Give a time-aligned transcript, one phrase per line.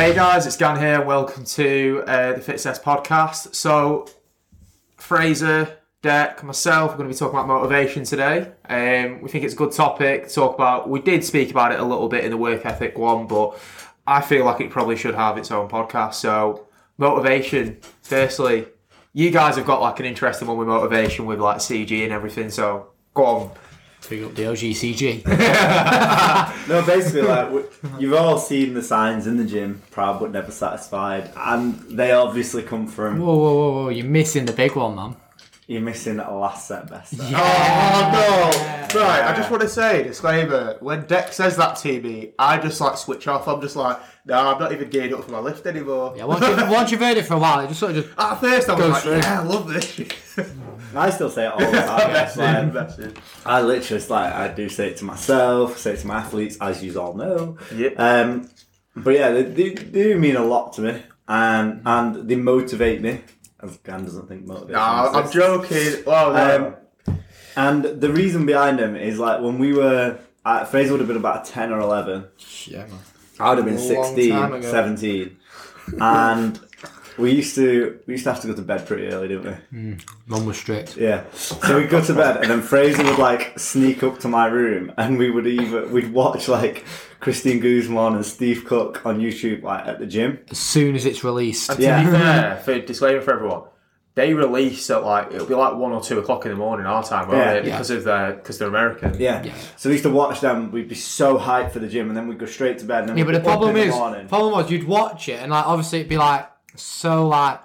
[0.00, 1.04] Hey guys, it's Gan here.
[1.04, 3.54] Welcome to uh, the FitSess podcast.
[3.54, 4.08] So,
[4.96, 8.50] Fraser, Deck, myself, we're going to be talking about motivation today.
[8.66, 10.88] Um, we think it's a good topic to talk about.
[10.88, 13.60] We did speak about it a little bit in the work ethic one, but
[14.06, 16.14] I feel like it probably should have its own podcast.
[16.14, 17.76] So, motivation.
[18.00, 18.68] Firstly,
[19.12, 22.48] you guys have got like an interesting one with motivation with like CG and everything.
[22.48, 23.50] So, go on.
[24.08, 25.24] Big up the OGCG.
[26.68, 30.50] No, basically, like w- you've all seen the signs in the gym, proud but never
[30.52, 33.88] satisfied, and they obviously come from whoa, whoa, whoa, whoa!
[33.88, 35.16] You're missing the big one, man.
[35.66, 37.16] you're missing a last set best.
[37.16, 37.26] set.
[37.34, 38.10] Oh
[38.92, 39.00] no!
[39.00, 40.76] Right, I just want to say disclaimer.
[40.80, 43.48] When Deck says that to me, I just like switch off.
[43.48, 46.14] I'm just like, no, I'm not even geared up for my lift anymore.
[46.16, 48.18] Yeah, once, you, once you've heard it for a while, it just sort of just.
[48.18, 49.24] At first, I was like, straight.
[49.24, 49.96] yeah, I love this
[50.94, 52.12] I still say it all the time.
[52.12, 53.16] That's like, it, that's it.
[53.44, 56.56] I literally, it's like I do say it to myself, say it to my athletes,
[56.60, 57.58] as you all know.
[57.74, 57.94] Yep.
[57.98, 58.50] Um,
[58.96, 63.00] but yeah, they, they, they do mean a lot to me, and and they motivate
[63.00, 63.20] me.
[63.62, 64.72] As Gan doesn't think motivation.
[64.72, 66.04] Nah, I'm joking.
[66.06, 66.66] Well, no.
[66.66, 67.16] Um,
[67.56, 71.16] and the reason behind them is like when we were, uh, Fraser would have been
[71.16, 72.26] about 10 or 11.
[72.66, 72.98] Yeah, man.
[73.38, 75.36] I would have been A 16, 17.
[76.00, 76.60] And
[77.20, 79.52] we used to we used to have to go to bed pretty early, didn't we?
[79.78, 79.94] Hmm.
[80.26, 80.96] Mum was strict.
[80.96, 81.24] Yeah.
[81.34, 84.92] So we'd go to bed and then Fraser would like sneak up to my room
[84.96, 86.84] and we would either we'd watch like
[87.20, 90.38] Christian Guzman and Steve Cook on YouTube like at the gym.
[90.50, 91.68] As soon as it's released.
[91.70, 92.04] and to yeah.
[92.04, 93.62] be fair, for disclaimer for everyone,
[94.14, 97.02] they release at like it'll be like one or two o'clock in the morning our
[97.04, 97.52] time, won't Yeah.
[97.52, 97.64] it?
[97.64, 99.16] Because of their because they're American.
[99.20, 99.42] Yeah.
[99.44, 99.54] Yeah.
[99.76, 102.26] So we used to watch them, we'd be so hyped for the gym and then
[102.28, 104.28] we'd go straight to bed and then Yeah, but the problem in is, the morning.
[104.28, 106.48] problem was you'd watch it and like obviously it'd be like
[106.82, 107.60] so like.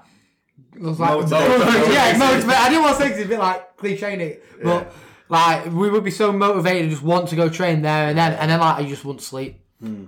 [0.75, 1.58] It was like Motivated.
[1.94, 2.49] yeah, motivated.
[2.52, 4.94] I didn't want to say 'cause it'd be like cliche, it, but
[5.30, 8.33] like we would be so motivated and just want to go train there and then
[8.33, 10.05] and then like you just wouldn't sleep, Hmm.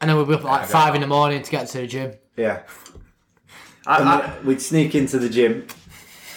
[0.00, 1.86] and then we'd be up at like five in the morning to get to the
[1.86, 2.14] gym.
[2.36, 2.62] Yeah.
[3.86, 5.66] I, I, we'd sneak into the gym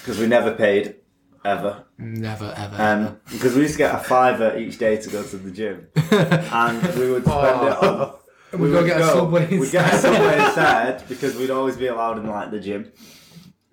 [0.02, 0.96] because we never paid
[1.44, 1.84] ever.
[1.98, 2.76] Never ever.
[2.82, 5.88] Um, because we used to get a fiver each day to go to the gym,
[6.12, 8.16] and we would spend it on.
[8.54, 10.14] We'd go get a Subway We'd get a instead.
[10.16, 12.92] subway instead because we'd always be allowed in like the gym.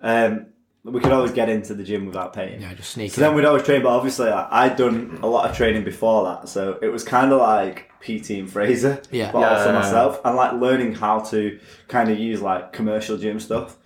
[0.01, 0.47] Um,
[0.83, 2.59] we could always get into the gym without paying.
[2.61, 3.11] yeah, just sneak.
[3.11, 6.23] So then we'd always train, but obviously like, I'd done a lot of training before
[6.25, 9.31] that, so it was kind of like PT and Fraser, Yeah.
[9.31, 9.79] but Yeah, also yeah, yeah.
[9.79, 13.77] myself, and like learning how to kind of use like commercial gym stuff.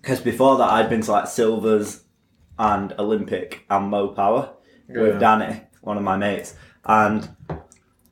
[0.00, 2.02] Because before that, I'd been to like Silvers
[2.58, 4.54] and Olympic and Mo Power
[4.88, 5.00] Yeah.
[5.02, 6.54] with Danny, one of my mates,
[6.86, 7.28] and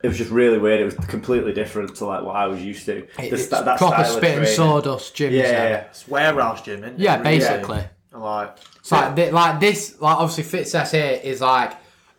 [0.03, 0.81] it was just really weird.
[0.81, 3.07] It was completely different to like what I was used to.
[3.17, 5.33] The it's sta- that proper style spit and sawdust gym.
[5.33, 5.69] Yeah, Yeah, yeah, yeah.
[5.71, 5.77] yeah.
[5.91, 7.01] it's warehouse gym, isn't it?
[7.01, 7.39] yeah Really?
[7.39, 7.85] basically.
[8.15, 10.01] Like, It's like thi- like this.
[10.01, 11.73] Like obviously, FitSess here is like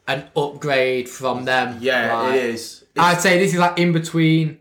[0.08, 1.78] an upgrade from them.
[1.82, 2.84] yeah, Like, it is.
[2.98, 4.60] I'd say this is like in between,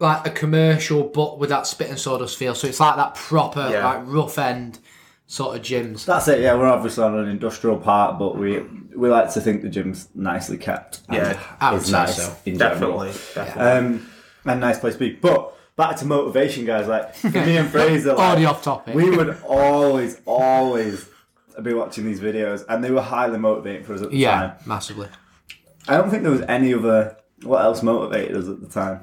[0.00, 2.54] like a commercial, but with that spit and sawdust feel.
[2.54, 3.84] So it's like that proper, Yeah.
[3.86, 4.80] like rough end
[5.26, 6.04] sort of gyms.
[6.04, 6.40] That's it.
[6.40, 8.62] Yeah, we're obviously on an industrial part, but we
[8.96, 11.00] we like to think the gym's nicely kept.
[11.10, 12.36] Yeah, I would is say nice so.
[12.46, 12.98] in general.
[12.98, 13.62] Definitely, definitely.
[13.96, 14.10] Um,
[14.46, 15.10] and nice place to be.
[15.12, 16.86] But back to motivation, guys.
[16.88, 18.94] Like for me and Fraser, like, Already off topic.
[18.94, 21.08] we would always, always
[21.62, 24.52] be watching these videos, and they were highly motivating for us at the yeah, time.
[24.66, 25.08] massively.
[25.88, 27.16] I don't think there was any other.
[27.42, 29.00] What else motivated us at the time?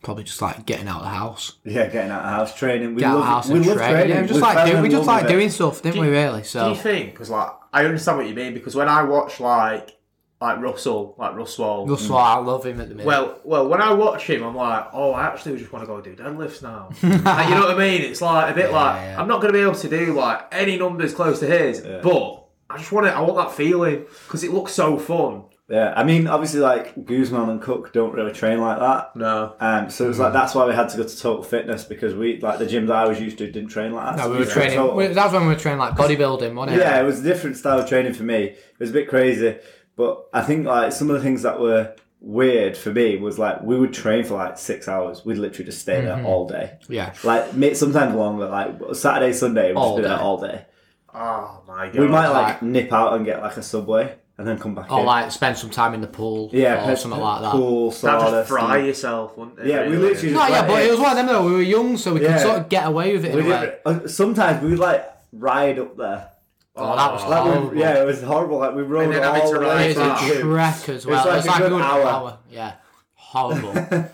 [0.00, 2.94] Probably just like getting out of the house, Yeah, getting out of the house, training.
[2.94, 3.90] We get out of the house we and love train.
[3.90, 4.10] training.
[4.10, 5.34] Yeah, we just We like fell do, in we just love like with it.
[5.34, 6.06] doing stuff, didn't Do we?
[6.06, 6.38] you- Really?
[6.42, 7.10] Do So you think?
[7.12, 8.54] Because like I understand what you mean.
[8.54, 9.98] Because when I watch like
[10.40, 12.22] like Russell, like Russell, Russell, mm.
[12.22, 13.06] I love him at the minute.
[13.06, 16.00] Well, well, when I watch him, I'm like, oh, I actually just want to go
[16.00, 16.90] do deadlifts now.
[17.02, 18.02] like, you know what I mean?
[18.02, 19.20] It's like a bit like yeah.
[19.20, 22.44] I'm not going to be able to do like any numbers close to his, but
[22.70, 23.10] I just want it.
[23.10, 25.44] I want that feeling because it looks so fun.
[25.70, 29.14] Yeah, I mean, obviously, like Guzman and Cook don't really train like that.
[29.14, 31.84] No, Um, so it was like that's why we had to go to Total Fitness
[31.84, 34.22] because we like the gym that I was used to didn't train like that.
[34.24, 34.78] no, we we were used to go training.
[34.78, 34.96] Total.
[34.96, 36.80] we- That was when we were training like bodybuilding, wasn't it?
[36.80, 38.36] Yeah, it was a different style of training for me.
[38.44, 39.56] It was a bit crazy,
[39.94, 43.62] but I think like some of the things that were weird for me was like
[43.62, 45.22] we would train for like six hours.
[45.26, 46.22] We'd literally just stay Mm-hmm.
[46.22, 47.12] there all day, yeah.
[47.24, 47.44] like
[47.76, 48.48] sometimes longer.
[48.48, 50.64] Like Saturday, Sunday, we'd just All be there all day.
[51.14, 54.46] oh my god, We might like Like- nip out and get like a subway and
[54.46, 55.06] then come back Or in.
[55.06, 57.52] like spend some time in the pool, yeah, or pet- something like that.
[57.52, 59.66] Cool, that sawdust just fry and- yourself, wouldn't it?
[59.66, 60.88] Yeah, we literally No, just yeah, but in.
[60.88, 61.44] it was one of them though.
[61.46, 62.32] We were young, so we Yeah.
[62.34, 63.60] could sort of get away with it We in a way.
[63.86, 66.28] did, uh, sometimes we would like ride up there.
[66.80, 67.76] Oh, that was Like, we- horrible.
[67.76, 68.58] yeah, it was horrible.
[68.58, 70.42] Like we rode then having all to the ride way It to was the a
[70.42, 71.16] trek as well.
[71.16, 72.02] like It was a like a good good hour.
[72.06, 72.38] hour.
[72.50, 72.72] Yeah,
[73.14, 73.72] horrible.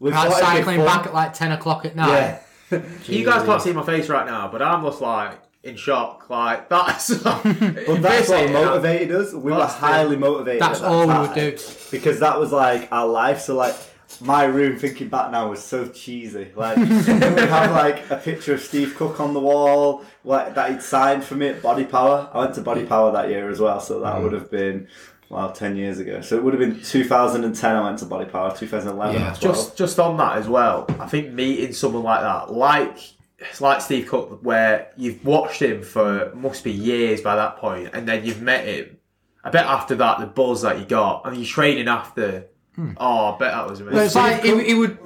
[0.00, 2.40] We we had thought it'd be cycling back at like ten o'clock at night.
[2.70, 2.78] Yeah.
[3.06, 6.28] You guys can't see my face right now, but I'm just like in shock.
[6.30, 7.10] Like that's.
[7.22, 9.32] But that's what motivated us.
[9.32, 10.62] We were highly motivated.
[10.62, 11.58] That's at that all we would do.
[11.90, 13.40] because that was like our life.
[13.40, 13.76] So like
[14.20, 16.52] my room, thinking back now, was so cheesy.
[16.54, 20.82] Like we have like a picture of Steve Cook on the wall, like that he'd
[20.82, 22.28] signed for me at Body Power.
[22.32, 24.22] I went to Body Power that year as well, so that mm.
[24.22, 24.88] would have been.
[25.28, 26.22] Well, 10 years ago.
[26.22, 29.32] So it would have been 2010 I went to Body Power, 2011 Yeah.
[29.34, 32.98] Just just on that as well, I think meeting someone like that, like
[33.40, 37.90] it's like Steve Cook, where you've watched him for must be years by that point,
[37.94, 38.96] and then you've met him.
[39.42, 42.46] I bet after that, the buzz that you got, and you're training after.
[42.76, 42.92] Hmm.
[42.98, 44.06] Oh, I bet that was But amazing.
[44.06, 44.98] it's like he, he would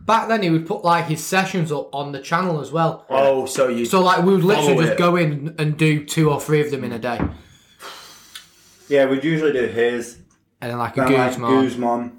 [0.00, 3.04] back then he would put like his sessions up on the channel as well.
[3.10, 4.98] oh, so you So like we would literally just it.
[4.98, 7.20] go in and do two or three of them in a day,
[8.88, 10.18] Yeah, we'd usually do his,
[10.60, 12.17] and then like a then like Guzman.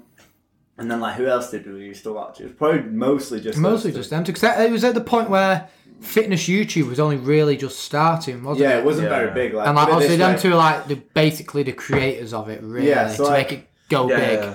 [0.80, 2.40] Guzman, and then like who else did we used to watch?
[2.40, 4.22] It was probably mostly just Mostly just them.
[4.24, 5.68] Because it was at the point where
[6.00, 8.80] fitness YouTube was only really just starting, wasn't Yeah, it?
[8.80, 9.18] it wasn't Yeah.
[9.18, 9.54] very big.
[9.54, 12.62] Like, and like obviously them way, two are like the basically the creators of it,
[12.62, 14.38] really, Yeah, so to like- make it go yeah, big.
[14.40, 14.54] yeah.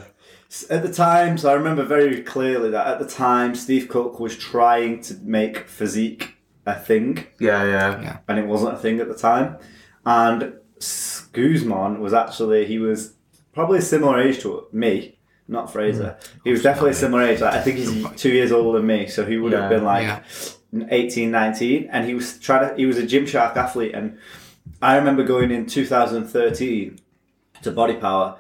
[0.69, 4.37] At the time, so I remember very clearly that at the time, Steve Cook was
[4.37, 6.35] trying to make physique
[6.65, 8.17] a thing, yeah, yeah, Yeah.
[8.27, 9.57] and it wasn't a thing at the time.
[10.05, 13.13] And S- Guzman was actually he was
[13.53, 15.14] probably a similar age to me,
[15.47, 16.17] not Fraser.
[16.19, 16.27] Mm.
[16.43, 17.41] He was definitely a similar age.
[17.41, 19.61] Like, I think he's two years older than me, so he would Yeah.
[19.61, 20.85] have been like Yeah.
[20.89, 22.75] 18, 19, and he was trying to.
[22.75, 24.17] He was a Gymshark athlete, and
[24.81, 26.99] I remember going in 2013
[27.61, 28.37] to Body Power,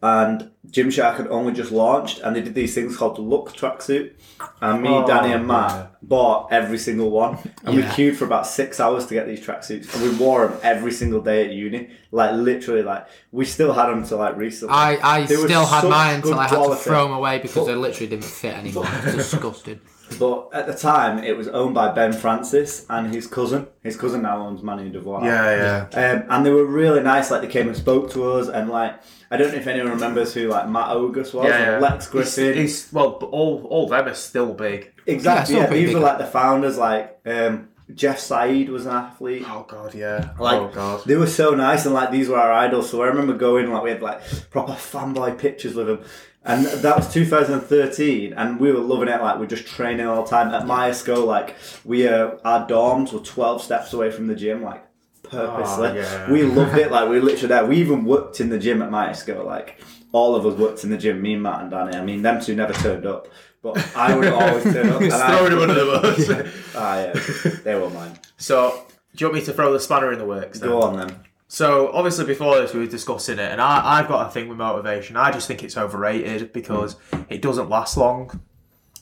[0.00, 4.12] and Gymshark had only just launched, and they did these things called the Look tracksuit,
[4.60, 5.86] and me, Oh, Danny, and Matt yeah.
[6.02, 9.92] bought every single one, and we queued for about six hours to get these tracksuits,
[9.94, 13.86] and we wore them every single day at uni, like literally, like we still had
[13.86, 14.72] them to like recently.
[14.74, 17.74] I, I They still had mine until I had to throw them away because they
[17.74, 18.86] literally didn't fit anymore.
[19.04, 19.80] It's disgusting.
[20.18, 23.66] But at the time, it was owned by Ben Francis and his cousin.
[23.82, 25.24] His cousin now owns Manu Devoir.
[25.24, 26.12] yeah, yeah.
[26.12, 27.30] Um, and they were really nice.
[27.30, 29.00] Like they came and spoke to us, and like
[29.30, 31.78] I don't know if anyone remembers who like Matt Ogus was, Yeah, or yeah.
[31.78, 32.54] Lex Griffin.
[32.54, 34.92] He's, he's- well, all all of them are still big.
[35.06, 35.54] exactly.
[35.56, 36.78] Yeah, Yeah, still pretty these were like the founders.
[36.78, 39.44] Like um, Jeff Seid was an athlete.
[39.46, 40.30] Oh god, yeah.
[40.38, 41.02] Like oh god.
[41.06, 42.90] they were so nice, and like these were our idols.
[42.90, 46.00] So I remember going like we had like proper fanboy pictures with them,
[46.48, 49.20] and that was 2013, and we were loving it.
[49.20, 51.24] Like we're just training all the time at Myerscough.
[51.24, 51.54] Like
[51.84, 54.62] we uh, our dorms were 12 steps away from the gym.
[54.62, 54.84] Like
[55.22, 56.30] purposely, Oh, yeah.
[56.30, 56.90] we loved it.
[56.90, 57.66] Like we were literally there.
[57.66, 59.44] We even worked in the gym at Myerscough.
[59.44, 59.80] Like
[60.12, 61.20] all of us worked in the gym.
[61.22, 61.96] Me, and Matt, and Danny.
[61.96, 63.28] I mean, them two never turned up.
[63.60, 64.94] But I would always turn up.
[65.02, 66.74] and He's I- throwing him under the bus.
[66.76, 68.18] Ah, yeah, they were mine.
[68.36, 68.86] So,
[69.16, 70.60] do you want me to throw the spanner in the works?
[70.60, 70.68] Then?
[70.70, 71.16] Go on then.
[71.50, 74.58] So, obviously, before this, we were discussing it, and I, I've got a thing with
[74.58, 75.16] motivation.
[75.16, 77.22] I just think it's overrated because hmm.
[77.30, 78.40] it doesn't last long.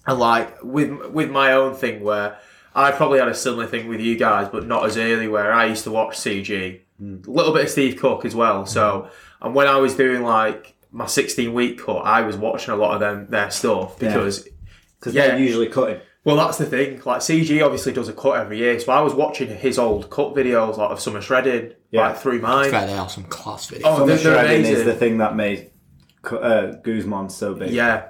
[0.07, 2.39] And like with with my own thing, where
[2.73, 5.27] I probably had a similar thing with you guys, but not as early.
[5.27, 7.17] Where I used to watch CG, a hmm.
[7.27, 8.65] little bit of Steve Cook as well.
[8.65, 9.47] So, hmm.
[9.47, 12.95] and when I was doing like my 16 week cut, I was watching a lot
[12.95, 14.49] of them their stuff because.
[14.99, 15.29] Because Yeah.
[15.29, 16.01] they're usually cutting.
[16.27, 17.01] Well, that's the thing.
[17.05, 20.35] Like CG obviously does a cut every year, so I was watching his old cut
[20.35, 22.09] videos, like of summer shredding, Yeah.
[22.09, 22.69] like through mine.
[22.71, 23.83] Fair, they are some class videos.
[23.85, 25.71] Oh, Summer they're, they're is the thing that made
[26.29, 27.71] uh, Guzman so big.
[27.71, 28.09] Yeah.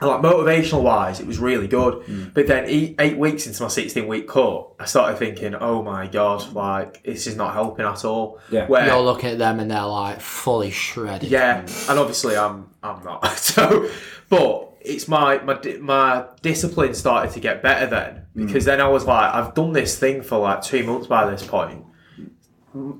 [0.00, 2.02] And like motivational wise, it was really good.
[2.06, 2.32] Mm.
[2.32, 6.06] But then eight, eight weeks into my 16 week cut, I started thinking, oh my
[6.08, 8.40] God, like this is not helping at all.
[8.50, 8.66] Yeah.
[8.66, 11.30] Where, You're looking at them and they're like fully shredded.
[11.30, 13.28] yeah, and obviously I'm I'm not.
[13.36, 13.90] so,
[14.30, 18.46] but it's my my my discipline started to get better then Mm.
[18.46, 21.46] because then I was like, I've done this thing for like two months by this
[21.46, 21.84] point.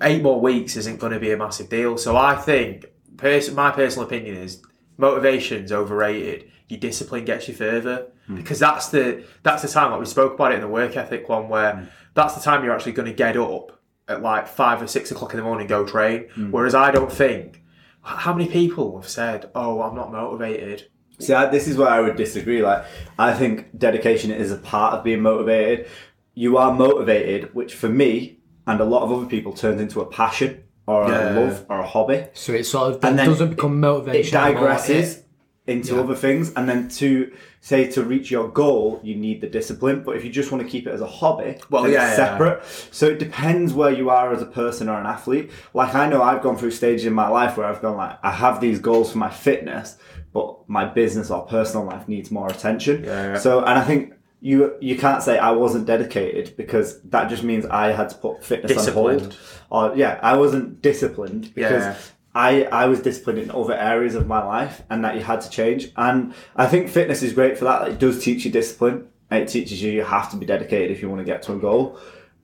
[0.03, 1.97] Eight more weeks isn't going to be a massive deal.
[1.97, 2.87] So I think,
[3.17, 4.62] pers- my personal opinion is,
[4.99, 6.51] motivation's overrated.
[6.69, 8.37] Your discipline gets you further mm.
[8.37, 11.29] because that's the that's the time like we spoke about it in the work ethic
[11.29, 11.89] one where mm.
[12.15, 15.33] that's the time you're actually going to get up at like five or six o'clock
[15.33, 16.29] in the morning and go train.
[16.37, 16.51] Mm.
[16.51, 17.62] Whereas I don't think
[18.03, 20.89] how many people have said, "Oh, I'm not motivated."
[21.23, 22.62] See, I, this is where I would disagree.
[22.62, 22.85] Like,
[23.19, 25.88] I think dedication is a part of being motivated.
[26.35, 30.07] You are motivated, which for me and a lot of other people turns into a
[30.07, 31.09] passion or a
[31.41, 32.25] love or a hobby.
[32.35, 34.37] So it sort of And then doesn't become It motivation.
[34.37, 34.69] anymore.
[34.71, 34.88] digresses
[35.19, 35.19] It-
[35.64, 36.00] into Yeah.
[36.00, 40.02] other things, and then to say to reach your goal, you need the discipline.
[40.05, 42.19] But if you just want to keep it as a hobby, Well, then yeah, it's
[42.19, 42.31] yeah.
[42.31, 42.62] separate.
[42.91, 45.52] So it depends where you are as a person or an athlete.
[45.73, 48.33] Like I know I've gone through stages in my life where I've gone like I
[48.33, 49.97] have these goals for my fitness,
[50.33, 53.05] but my business or personal life needs more attention.
[53.05, 53.39] Yeah, yeah.
[53.39, 54.15] So and I think.
[54.45, 58.43] You, you can't say I wasn't dedicated because that just means I had to put
[58.45, 59.37] fitness on hold.
[59.71, 61.97] Or yeah, I wasn't disciplined because Yeah.
[62.35, 65.49] I, I was disciplined in other areas of my life and that you had to
[65.49, 65.93] change.
[65.97, 67.87] And I think fitness is great for that.
[67.87, 69.07] It does teach you discipline.
[69.31, 71.57] It teaches you you have to be dedicated if you want to get to a
[71.57, 72.01] goal.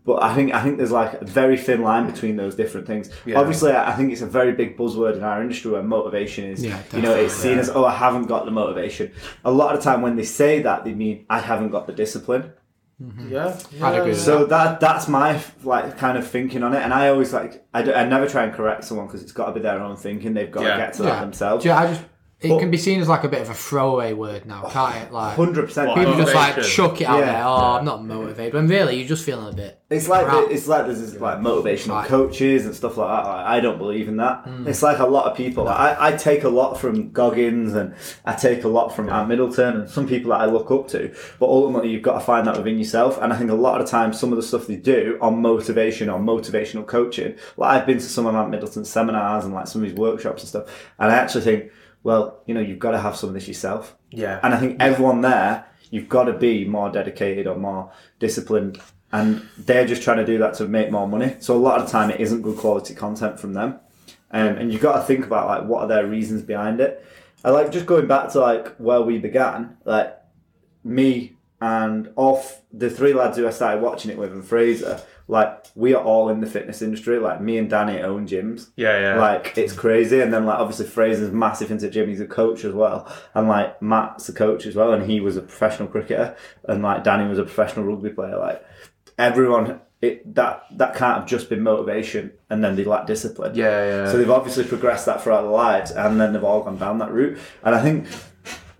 [0.08, 3.10] But I think I think there's like a very thin line between those different things.
[3.26, 3.38] Yeah.
[3.38, 6.64] Obviously, I I think it's a very big buzzword in our industry where motivation is.
[6.64, 9.12] Yeah, you know, it's definitely, seen as oh, I haven't got the motivation.
[9.44, 11.92] A lot of the time when they say that, they mean I haven't got the
[11.92, 12.52] discipline.
[13.02, 13.28] Mm-hmm.
[13.34, 17.10] Yeah, I'd agree So that that's my like kind of thinking on it, and I
[17.10, 19.60] always like I, d- I never try and correct someone because it's got to be
[19.60, 20.32] their own thinking.
[20.32, 20.72] They've got Yeah.
[20.72, 21.66] to get to that themselves.
[21.66, 22.02] Yeah, I just
[22.40, 24.94] it But- can be seen as like a bit of a throwaway word now, can't
[24.94, 25.12] it?
[25.12, 25.88] Like Hundred percent.
[25.88, 25.98] What?
[25.98, 27.24] people just like chuck it out Yeah.
[27.32, 27.42] there.
[27.44, 28.54] Oh, I'm not motivated.
[28.54, 29.74] When really you're just feeling a bit.
[29.90, 30.50] It's like crap.
[30.50, 32.06] it's like there's this, like motivational Right.
[32.06, 33.28] coaches and stuff like that.
[33.28, 34.44] Like, I don't believe in that.
[34.44, 34.68] Mm.
[34.68, 35.64] It's like a lot of people.
[35.64, 39.28] Like, I, I take a lot from Goggins and I take a lot from Ant
[39.28, 41.12] Middleton and some people that I look up to.
[41.40, 43.18] But ultimately, you've got to find that within yourself.
[43.20, 45.40] And I think a lot of the time, some of the stuff they do on
[45.42, 49.66] motivation or motivational coaching, like I've been to some of Ant Middleton's seminars and like
[49.68, 50.66] some of his workshops and stuff,
[51.00, 51.70] and I actually think,
[52.02, 53.96] well, you know, you've got to have some of this yourself.
[54.10, 54.40] yeah.
[54.42, 58.80] And I think everyone there, you've got to be more dedicated or more disciplined.
[59.10, 61.36] And they're just trying to do that to make more money.
[61.40, 63.80] So a lot of the time, it isn't good quality content from them.
[64.30, 67.04] Um, and you've got to think about like what are their reasons behind it.
[67.44, 70.14] I like just going back to like where we began, like
[70.84, 75.00] me and off the three lads who I started watching it with and Fraser,
[75.30, 77.18] like we are all in the fitness industry.
[77.18, 78.70] Like me and Danny own gyms.
[78.76, 79.20] Yeah, yeah.
[79.20, 82.08] Like it's crazy, and then like obviously Fraser's massive into gym.
[82.08, 85.36] He's a coach as well, and like Matt's a coach as well, and he was
[85.36, 88.38] a professional cricketer, and like Danny was a professional rugby player.
[88.38, 88.64] Like
[89.18, 93.54] everyone, it that that can't have just been motivation, and then they lack discipline.
[93.54, 94.10] yeah, yeah.
[94.10, 97.12] So they've obviously progressed that throughout their lives, and then they've all gone down that
[97.12, 97.38] route.
[97.62, 98.06] And I think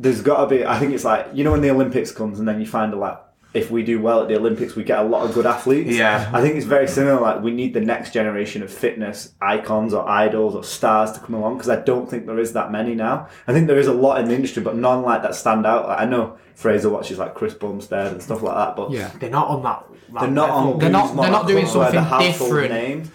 [0.01, 0.65] there's got to be.
[0.65, 2.97] I think it's like you know when the Olympics comes, and then you find a
[2.97, 3.19] like
[3.55, 5.97] if we do well at the Olympics, we get a lot of good athletes.
[5.97, 6.31] Yeah.
[6.35, 7.19] I think it's very similar.
[7.21, 11.35] Like we need the next generation of fitness icons or idols or stars to come
[11.35, 13.29] along because I don't think there is that many now.
[13.47, 15.89] I think there is a lot in the industry, but none like that stand out.
[15.89, 19.11] Like, I know Fraser watches like Chris Bumstead and stuff like that, but Yeah.
[19.19, 19.85] they're not on that.
[20.13, 20.73] that they're not level.
[20.75, 20.79] on.
[20.79, 22.71] They're not- they're not doing something the different.
[22.73, 23.11] Names.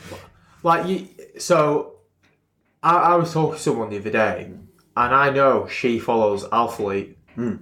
[0.64, 1.94] Like you, so
[2.82, 4.50] I, I was talking to someone the other day,
[4.96, 7.16] and I know she follows Alphalete.
[7.36, 7.56] Hmm.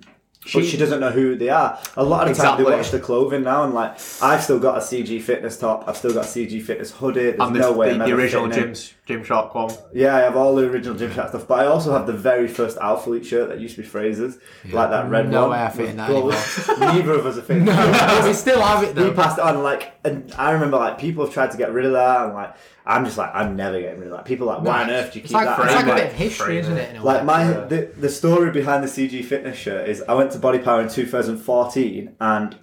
[0.53, 1.79] But she doesn't know who they are.
[1.97, 4.77] A lot of the time they watch the clothing now, and like I've still got
[4.77, 7.31] a CG Fitness top, I've still got a CG Fitness hoodie.
[7.31, 8.49] There's And the, no way the, I'm the ever original.
[8.49, 9.71] Jim's Gymshark one.
[9.93, 12.77] Yeah, I have all the original Gymshark stuff, but I also have the very first
[12.77, 14.37] Alphalete shirt that used to be Fraser's,
[14.71, 15.51] like that red No one.
[15.51, 16.09] way I fit in that.
[16.79, 17.65] Neither of us are fitting.
[17.65, 19.13] But we still have it We though.
[19.13, 21.91] passed it on like, and I remember like people have tried to get rid of
[21.93, 24.25] that, and like I'm just like I'm never getting rid of that.
[24.25, 25.59] People are like, why on earth do you keep like, that?
[25.59, 26.89] it's And like a bit of history, isn't it?
[26.91, 30.31] In a like my the, the story behind the CG fitness shirt is I went
[30.31, 32.57] to Body Power in 2014 and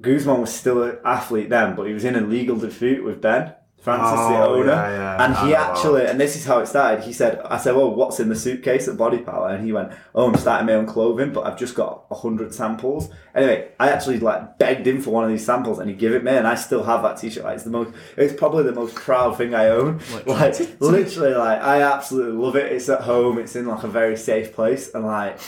[0.00, 3.52] Guzman was still an athlete then, but he was in a legal dispute with Ben
[3.80, 5.24] Francis, the Oh, owner, yeah, yeah.
[5.24, 7.04] and I he actually and this is how it started.
[7.04, 9.92] He said, "I said, well, what's in the suitcase at Body Power?" And he went,
[10.16, 13.90] "Oh, I'm starting my own clothing, but I've just got a hundred samples." Anyway, I
[13.90, 16.46] actually like begged him for one of these samples, and he gave it me, and
[16.46, 17.44] I still have that T-shirt.
[17.44, 20.00] Like, it's the most, it's probably the most proud thing I own.
[20.26, 22.72] Like literally, like I absolutely love it.
[22.72, 23.38] It's at home.
[23.38, 25.38] It's in like a very safe place, and like.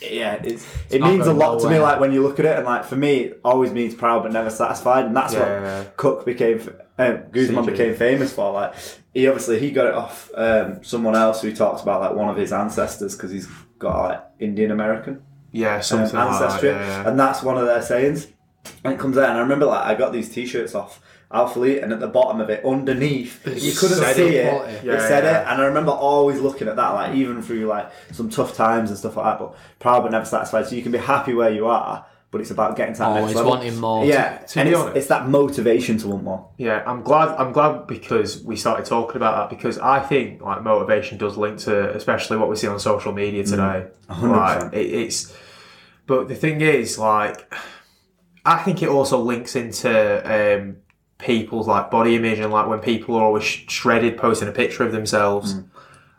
[0.00, 1.80] Yeah, it's, it means a going lot to me.
[1.80, 4.30] Like when you look at it, and like for me, it always means proud but
[4.30, 5.78] never satisfied, and that's Yeah.
[5.80, 6.60] what Cook became.
[6.98, 8.52] Uh, Guzman became famous for.
[8.52, 8.74] Like
[9.14, 12.36] he obviously he got it off um, someone else who talks about like one of
[12.36, 13.46] his ancestors because he's
[13.78, 16.42] got like Indian American Yeah, um, something like that.
[16.42, 17.08] ancestry, Yeah, yeah.
[17.08, 18.26] and that's one of their sayings.
[18.84, 21.00] And it comes out, and I remember like I got these T-shirts off
[21.32, 24.46] Alphalete, and at the bottom of it, underneath, you couldn't see it.
[24.68, 25.42] it Yeah, said yeah.
[25.42, 28.90] it, and I remember always looking at that, like even through like some tough times
[28.90, 29.38] and stuff like that.
[29.38, 30.66] But proud but never satisfied.
[30.66, 33.24] So you can be happy where you are, but it's about getting to that Always
[33.26, 33.50] next level.
[33.52, 34.04] wanting more.
[34.04, 36.48] Yeah, to and be it's, honest- it's that motivation to want more.
[36.58, 37.28] Yeah, I'm glad.
[37.38, 41.58] I'm glad because we started talking about that because I think like motivation does link
[41.60, 43.86] to especially what we see on social media today.
[44.10, 44.30] 100%.
[44.62, 45.34] Like it, it's,
[46.06, 47.52] but the thing is, like,
[48.44, 49.88] I think it also links into
[50.60, 50.76] um,
[51.18, 54.92] people's like body image and like when people are always shredded, posting a picture of
[54.92, 55.52] themselves,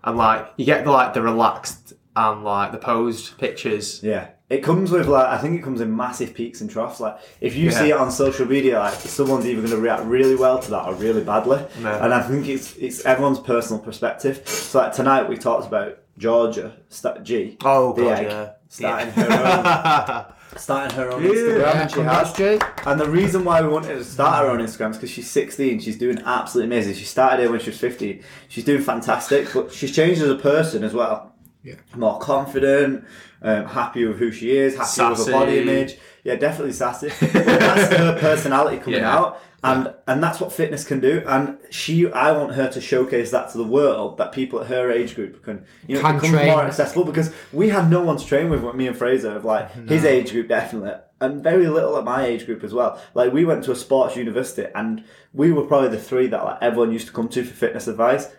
[0.03, 4.01] and like you get the like the relaxed and like the posed pictures.
[4.03, 4.29] Yeah.
[4.49, 6.99] It comes with like I think it comes in massive peaks and troughs.
[6.99, 7.79] Like if you Yeah.
[7.79, 10.87] see it on social media, like someone's either going to react really well to that
[10.87, 11.63] or really badly.
[11.81, 12.03] Yeah.
[12.03, 14.41] And I think it's it's everyone's personal perspective.
[14.47, 17.57] So like tonight we talked about Georgia Sta- G.
[17.63, 18.49] Oh the god, egg, yeah.
[18.69, 21.29] starting her own starting her own Yeah.
[21.29, 22.33] Instagram, Yeah, and she has.
[22.33, 22.59] Jay.
[22.87, 25.79] And the reason why we wanted to start her own Instagram is because she's 16.
[25.79, 26.95] She's doing absolutely amazing.
[26.95, 28.23] She started here when she was 15.
[28.47, 31.33] She's doing fantastic, but she's changed as a person as well.
[31.63, 31.75] Yeah.
[31.95, 33.03] more confident,
[33.41, 35.97] um, happy with who she is, happy with her body image.
[36.23, 37.07] Yeah, definitely sassy.
[37.33, 39.17] That's her personality coming Yeah.
[39.17, 41.21] out, and and that's what fitness can do.
[41.27, 44.89] And she, I want her to showcase that to the world that people at her
[44.91, 46.47] age group can, you know, Can become train.
[46.51, 48.63] more accessible because we had no one to train with.
[48.75, 52.45] Me and Fraser of like his age group definitely, and very little at my age
[52.45, 53.01] group as well.
[53.13, 56.57] Like we went to a sports university, and we were probably the three that like
[56.61, 58.29] everyone used to come to for fitness advice.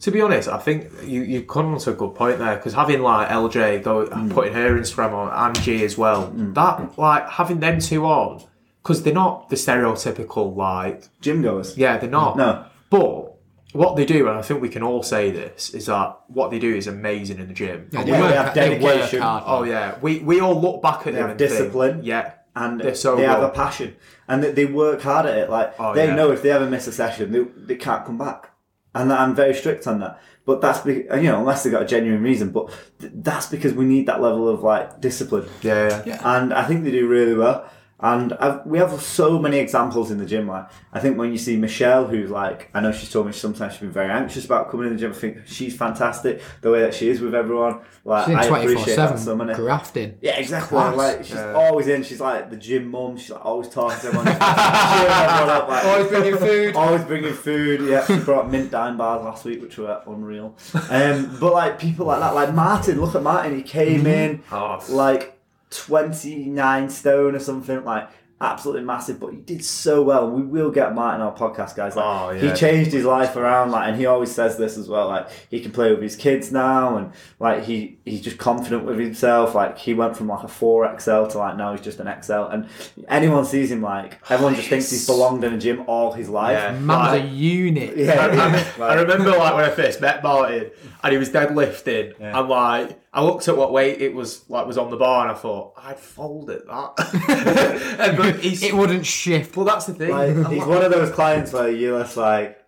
[0.00, 2.74] To be honest, I think you you come on to a good point there because
[2.74, 4.30] having like LJ go Mm.
[4.32, 8.42] putting her Instagram on and G as well, that like having them two on
[8.82, 11.76] because they're not the stereotypical like Gym goers.
[11.76, 12.64] yeah they're not No.
[12.90, 13.34] but
[13.72, 16.58] what they do and I think we can all say this is that what they
[16.58, 17.88] do is amazing in the gym.
[17.92, 19.20] Yeah, Yeah, they have dedication.
[19.20, 19.42] hard.
[19.46, 22.00] Oh yeah, we we all look back at them have and think, discipline.
[22.04, 23.96] yeah, and They're so they have a passion
[24.28, 25.50] and they, they work hard at it.
[25.50, 26.14] Like Oh, they yeah.
[26.14, 28.50] know if they ever miss a session, they, they can't come back,
[28.98, 30.20] and I'm very strict on that.
[30.44, 32.50] But that's be, you know unless they got a genuine reason.
[32.50, 36.02] But th- that's because we need that level of like discipline, yeah, yeah.
[36.06, 36.36] Yeah.
[36.36, 37.70] and I think they do really well.
[38.00, 40.46] And I've, we have so many examples in the gym.
[40.46, 43.72] Like I think when you see Michelle, who's like, I know she's told me sometimes
[43.72, 45.10] she's been very anxious about coming in the gym.
[45.10, 47.80] I think she's fantastic the way that she is with everyone.
[48.04, 49.52] Like She's in I twenty four appreciate that so many.
[49.54, 50.16] grafting.
[50.20, 50.68] Yeah, exactly.
[50.78, 50.96] Class.
[50.96, 51.54] Like she's Yeah.
[51.54, 52.04] always in.
[52.04, 53.16] She's like the gym mum.
[53.16, 54.26] She's like always talking to everyone.
[54.26, 55.68] cheering everyone up.
[55.68, 56.76] Like, Always bringing food.
[56.76, 57.80] Always bringing food.
[57.88, 60.54] Yeah, she brought mint dime bars last week, which were unreal.
[60.88, 63.00] Um, but like people like that, like Martin.
[63.00, 63.56] Look at Martin.
[63.56, 65.37] He came in Oh, like
[65.70, 67.84] twenty nine stone or something.
[67.84, 68.08] Like
[68.40, 70.30] absolutely massive, but he did so well.
[70.30, 71.96] We will get Martin on our podcast, guys.
[71.96, 75.08] Like, Oh, He changed his life around, like, and he always says this as well.
[75.08, 77.10] Like he can play with his kids now, and
[77.40, 79.56] like he he's just confident with himself.
[79.56, 82.32] Like he went from like a four XL to like now he's just an XL,
[82.44, 82.68] and
[83.08, 86.52] anyone sees him like everyone just thinks he's belonged in a gym all his life.
[86.56, 86.72] Yeah.
[86.78, 87.96] Man's Like- a unit.
[87.96, 90.70] Yeah, I, I remember like when I first met Martin
[91.02, 92.38] and he was deadlifting Yeah.
[92.38, 95.30] and like I looked at what weight it was like was on the bar and
[95.36, 98.14] I thought I'd fold it that.
[98.18, 99.56] but he's It wouldn't shift.
[99.56, 100.10] well that's the thing.
[100.10, 102.58] Like, he's like- one of those clients where you just like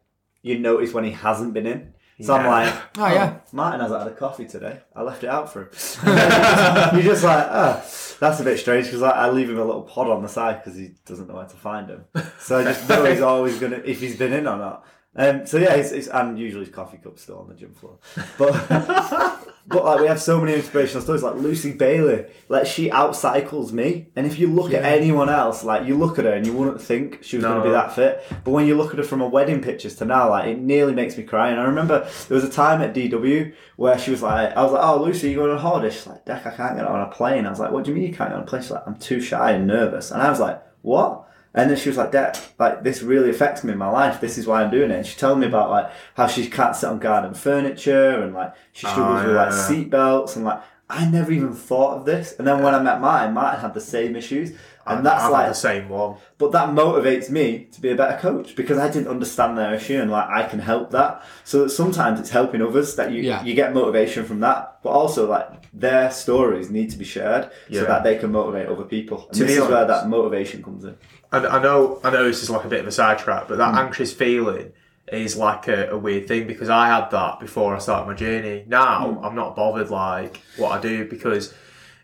[0.42, 1.92] you notice when he hasn't been in.
[2.22, 2.50] So I'm Yeah.
[2.50, 3.36] like, Oh, yeah.
[3.38, 4.80] Oh, Martin hasn't had a coffee today.
[4.94, 5.68] I left it out for him.
[6.94, 7.82] You're just like, oh,
[8.20, 10.62] that's a bit strange because I, I leave him a little pod on the side
[10.62, 12.04] because he doesn't know where to find him.
[12.38, 14.84] So I just know he's always gonna if he's been in or not.
[15.16, 17.98] Um, so yeah, it's, it's, and usually his coffee cup's still on the gym floor.
[18.38, 18.52] But
[19.66, 22.26] but like we have so many inspirational stories like Lucy Bailey.
[22.48, 26.26] Like she outcycles me, and if you look at anyone else, like you look at
[26.26, 28.22] her and you wouldn't think she was going to be that fit.
[28.44, 30.94] But when you look at her from her wedding pictures to now, like it nearly
[30.94, 31.50] makes me cry.
[31.50, 34.72] And I remember there was a time at DW where she was like, I was
[34.72, 37.10] like, "Oh, Lucy, you going on holiday?" She's like, "Deck, I can't get on a
[37.10, 38.70] plane." I was like, "What do you mean you can't get on a plane?" She's
[38.70, 41.98] like, "I'm too shy and nervous." And I was like, "What?" And then she was
[41.98, 44.20] like, Dad, like this really affects me in my life.
[44.20, 44.96] This is why I'm doing it.
[44.98, 48.54] And she told me about like how she can't sit on garden furniture and like
[48.72, 49.66] she ah, struggles Oh, with like yeah.
[49.68, 52.34] seat belts and like I never even thought of this.
[52.38, 54.52] And then when I met Martin, Martin had the same issues.
[54.86, 56.16] And that's I've had like the same one.
[56.38, 60.00] but that motivates me to be a better coach because I didn't understand their issue
[60.00, 61.22] and like I can help that.
[61.44, 63.42] So that sometimes it's helping others that you Yeah.
[63.44, 67.80] you get motivation from that, but also like their stories need to be shared Yeah.
[67.82, 69.26] so that they can motivate other people.
[69.28, 70.96] And To this be is where that motivation comes in.
[71.32, 73.60] And I know, I know this is like a bit of a sidetrack, but Hmm.
[73.60, 74.72] that anxious feeling
[75.12, 78.64] is like a, a weird thing because I had that before I started my journey.
[78.66, 79.24] Now Hmm.
[79.24, 81.52] I'm not bothered like what I do because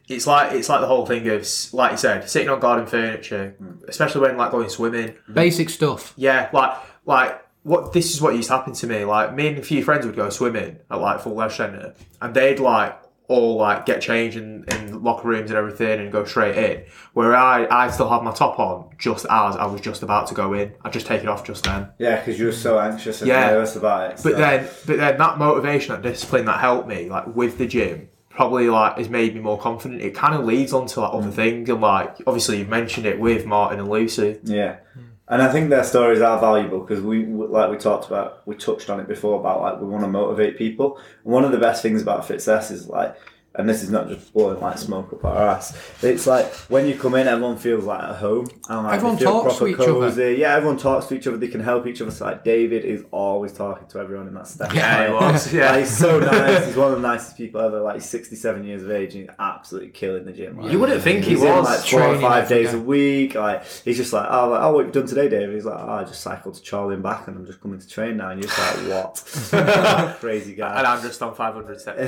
[0.08, 3.54] it's like it's like the whole thing of like you said, sitting on garden furniture,
[3.58, 3.84] Hmm.
[3.88, 5.14] especially when like going swimming.
[5.32, 6.12] Basic stuff.
[6.16, 9.04] Yeah, like like what this is what used to happen to me.
[9.04, 12.32] Like me and a few friends would go swimming at like full leisure centre, and
[12.34, 12.96] they'd like
[13.28, 16.84] all like get changed in, in locker rooms and everything and go straight in.
[17.12, 20.34] Where I I still have my top on just as I was just about to
[20.34, 20.72] go in.
[20.84, 21.88] I just take it off just then.
[21.98, 23.50] Yeah, because you're so anxious and Yeah.
[23.50, 24.20] nervous about it.
[24.22, 28.08] But then but then that motivation, that discipline that helped me like with the gym.
[28.28, 30.02] Probably like has made me more confident.
[30.02, 31.34] It kind of leads on to like other mm.
[31.34, 34.38] things, and like obviously you've mentioned it with Martin and Lucy.
[34.44, 34.76] Yeah.
[34.96, 35.05] Mm.
[35.28, 38.88] And I think their stories are valuable because we, like we talked about, we touched
[38.90, 40.98] on it before about like we want to motivate people.
[41.24, 43.16] And one of the best things about FitSess is like,
[43.58, 45.76] and this is not just blowing like smoke up our ass.
[46.02, 48.46] It's like when you come in, everyone feels like at home.
[48.68, 50.32] And like Everyone feel talks proper to each other.
[50.32, 51.36] Yeah, everyone talks to each other.
[51.36, 52.10] They can help each other.
[52.10, 54.74] So like David is always talking to everyone in that staff.
[54.74, 55.52] Yeah, he was.
[55.52, 56.66] Yeah, Like, he's so nice.
[56.66, 57.80] He's one of the nicest people ever.
[57.80, 60.60] Like he's 67 years of age and he's absolutely killing the gym.
[60.60, 61.64] Like, You wouldn't think he He's in was.
[61.64, 62.76] like four or five days day.
[62.76, 63.34] a week.
[63.34, 65.54] Like he's just like, oh, like, oh, what have you done today, David?
[65.54, 67.88] He's like, oh, I just cycled to Chorley and back, and I'm just coming to
[67.88, 68.30] train now.
[68.30, 69.04] And you're just like,
[69.52, 70.16] what?
[70.20, 70.78] Crazy guy.
[70.78, 70.86] and.
[70.86, 71.98] I'm just on 500 steps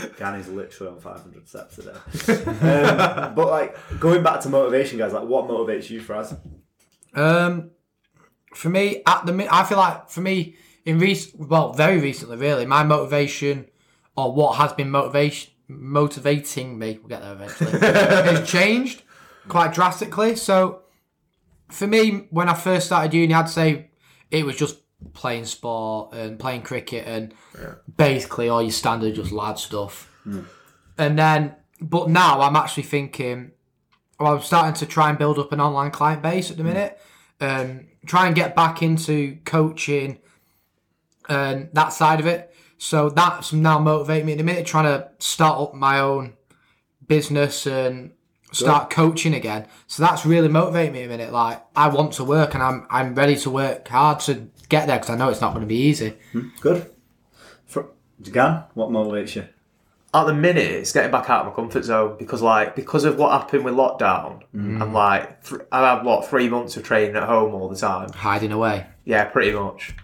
[0.00, 0.18] the other day.
[0.18, 2.44] Ganny's literally on 500 steps a day.
[2.46, 6.38] um, but like going back to motivation, guys, like what motivates you, Fraz?
[7.14, 7.70] Um,
[8.54, 12.66] for me, at the I feel like for me in recent, well, very recently, really,
[12.66, 13.66] my motivation
[14.16, 19.02] or what has been motivation motivating me, we'll get there eventually, has changed
[19.48, 20.36] quite drastically.
[20.36, 20.82] So
[21.68, 23.90] for me, when I first started uni, I'd say
[24.30, 24.78] it was just
[25.12, 27.34] playing sport and playing cricket and
[27.96, 30.10] basically all your standard just lad stuff.
[30.24, 30.42] Hmm.
[30.98, 33.52] And then, but now I'm actually thinking,
[34.18, 36.68] well, I'm starting to try and build up an online client base at the hmm.
[36.68, 37.00] minute.
[37.40, 40.18] Um, try and get back into coaching
[41.28, 42.54] and that side of it.
[42.76, 46.34] So that's now motivating me at the minute, trying to start up my own
[47.06, 48.12] business and
[48.52, 49.66] start coaching again.
[49.86, 51.32] So that's really motivating me a minute.
[51.32, 54.98] Like I want to work and I'm I'm ready to work hard to get there
[54.98, 56.14] because I know it's not going to be easy.
[56.32, 56.90] Hmm, good.
[57.66, 57.90] For,
[58.22, 59.46] Gan, what motivates you?
[60.12, 63.16] at the minute it's getting back out of my comfort zone because like because of
[63.16, 64.82] what happened with lockdown hmm.
[64.82, 68.12] and like th- I had what three months of training at home all the time.
[68.12, 68.86] Hiding away.
[69.04, 69.94] Yeah, pretty much.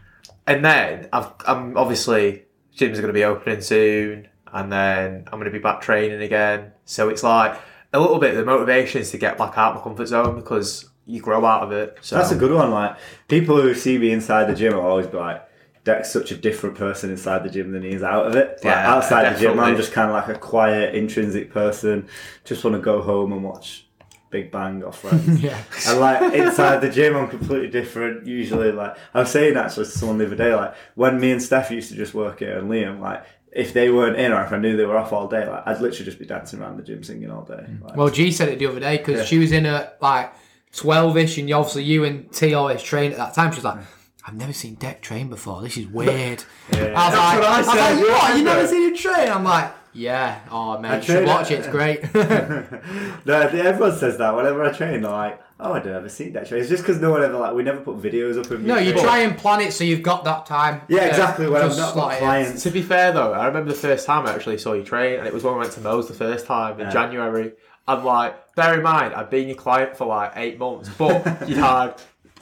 [0.46, 2.44] And then I've, I'm obviously
[2.76, 6.22] gyms are going to be opening soon, and then I'm going to be back training
[6.22, 6.72] again.
[6.84, 7.58] So it's like
[7.92, 10.36] a little bit of the motivation is to get back out of my comfort zone
[10.36, 11.98] because you grow out of it.
[12.02, 12.70] So That's a good one.
[12.70, 12.96] Like
[13.28, 15.42] people who see me inside the gym will always be like,
[15.84, 18.64] "Deck's such a different person inside the gym than he is out of it." Like,
[18.64, 22.08] Yeah, outside the gym, I'm just kind of like a quiet, intrinsic person.
[22.44, 23.86] Just want to go home and watch
[24.30, 25.40] Big Bang or Friends.
[25.42, 25.56] Yeah.
[25.86, 28.26] And like inside the gym, I'm completely different.
[28.26, 31.42] Usually, like I was saying actually to someone the other day, like when me and
[31.42, 34.52] Steph used to just work here and Liam, like if they weren't in or if
[34.52, 36.82] I knew they were off all day, like I'd literally just be dancing around the
[36.82, 37.64] gym singing all day.
[37.80, 40.32] Like, Well, G said it the other day because she was in a like
[40.76, 43.52] 12 ish, and obviously you and T always trained at that time.
[43.52, 43.78] She's like,
[44.26, 45.62] I've never seen Deck train before.
[45.62, 46.42] This is weird.
[46.72, 48.28] I was like, what I I was like, you what?
[48.30, 48.44] You remember?
[48.62, 49.28] never seen him train?
[49.30, 50.40] I'm like, yeah.
[50.50, 51.60] Oh, man, you should watch it.
[51.60, 52.02] It's great.
[53.24, 55.00] no, everyone says that whenever I train.
[55.00, 57.38] They're like, "Oh, I don't ever see that train." It's just because no one ever
[57.38, 59.84] like we never put videos up of me no, you try and plan it so
[59.84, 60.82] you've got that time.
[60.88, 61.48] Yeah, to exactly.
[61.48, 62.18] When I've just not got slot it in.
[62.20, 62.62] clients.
[62.64, 65.26] To be fair though, I remember the first time I actually saw you train, and
[65.26, 66.92] it was when we went to Mo's the first time in Yeah.
[66.92, 67.52] January.
[67.88, 71.56] I'm like, bear in mind, I've been your client for like eight months, but you
[71.56, 71.94] had,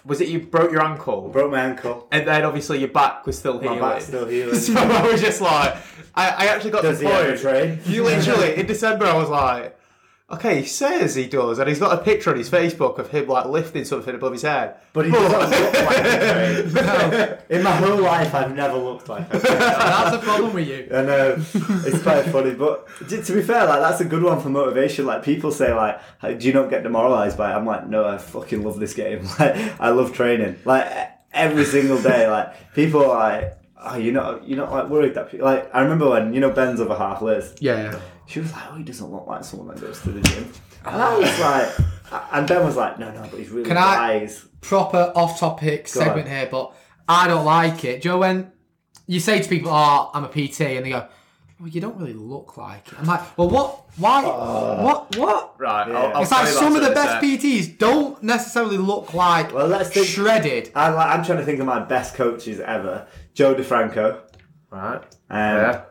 [0.04, 2.09] was it you broke your ankle, Broke my ankle.
[2.12, 3.78] and then obviously your back was still healing.
[3.80, 4.54] My back's still healing.
[4.59, 5.76] so I was just like,
[6.14, 7.11] I, I actually got Does to the
[7.42, 7.87] point.
[7.87, 9.78] You literally in December, I was like,
[10.31, 13.29] okay, he says he does, and he's got a picture on his Facebook of him
[13.29, 14.77] like lifting something above his head.
[14.93, 17.41] But he doesn't look like he trains.
[17.51, 19.59] In my whole life, I've never looked like I train.
[19.59, 20.89] That's the problem with you.
[20.93, 24.41] I know it's quite funny, but to to be fair, like that's a good one
[24.41, 25.07] for motivation.
[25.07, 27.57] Like people say, like, do you not get demoralized by it?
[27.57, 29.27] I'm like, no, I fucking love this game.
[29.39, 30.57] Like, I love training.
[30.65, 30.87] Like
[31.33, 32.29] every single day.
[32.29, 33.09] Like people are
[33.41, 36.41] like, oh, you're not, you're not like worried that people, like I remember when you
[36.41, 37.55] know Ben's other half, Liz.
[37.61, 38.01] Yeah.
[38.27, 40.51] She was like, oh, he doesn't look like someone that goes to the gym.
[40.87, 44.19] And I was like, and Ben was like, no, no, but he's really Can I-
[44.19, 44.47] wise.
[44.61, 46.07] proper off topic Go on.
[46.07, 46.73] segment here, but
[47.09, 48.03] I don't like it.
[48.03, 48.51] Joe, when
[49.07, 51.07] you say to people, "Oh, I'm a PT," and they go,
[51.61, 53.85] "Well, you don't really look like it," I'm like, "Well, what?
[53.99, 54.23] Why?
[54.25, 55.15] what?
[55.17, 55.99] What?" Right, Yeah.
[55.99, 57.23] I'll, I'll It's like some of the best sec.
[57.23, 60.71] PTs don't necessarily look like Well, let's think- shredded.
[60.75, 63.07] I, like, I'm trying to think of my best coaches ever.
[63.35, 64.21] Joe DeFranco.
[64.71, 65.03] Right.
[65.29, 65.83] Um, Yeah.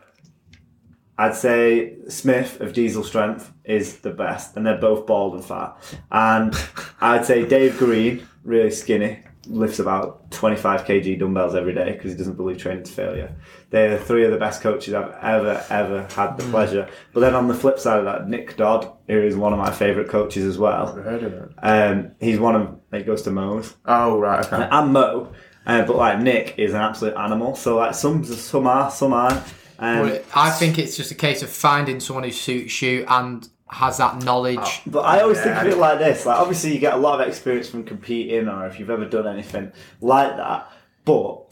[1.16, 5.76] I'd say Smith of Diesel Strength is the best, and they're both bald and fat.
[6.10, 6.54] And
[7.00, 12.18] I'd say Dave Green, really skinny, lifts about 25 kg dumbbells every day because he
[12.18, 13.36] doesn't believe training training's failure.
[13.70, 16.88] They're three of the best coaches I've ever, ever had the pleasure.
[17.12, 19.70] But then on the flip side of that, Nick Dodd, who is one of my
[19.70, 20.94] favourite coaches as well.
[20.94, 21.50] Heard of it.
[21.58, 23.74] Um, he's one of, he goes to Mo's.
[23.84, 24.68] Oh right, okay.
[24.70, 25.32] I'm Mo,
[25.66, 27.56] uh, but like Nick is an absolute animal.
[27.56, 29.42] So like some, some are, some aren't.
[29.78, 33.98] Um, I think it's just a case of finding someone who suits you and has
[33.98, 34.82] that knowledge.
[34.86, 37.20] But I always Yeah, think of it like this: like obviously you get a lot
[37.20, 40.70] of experience from competing, or if you've ever done anything like that.
[41.04, 41.42] But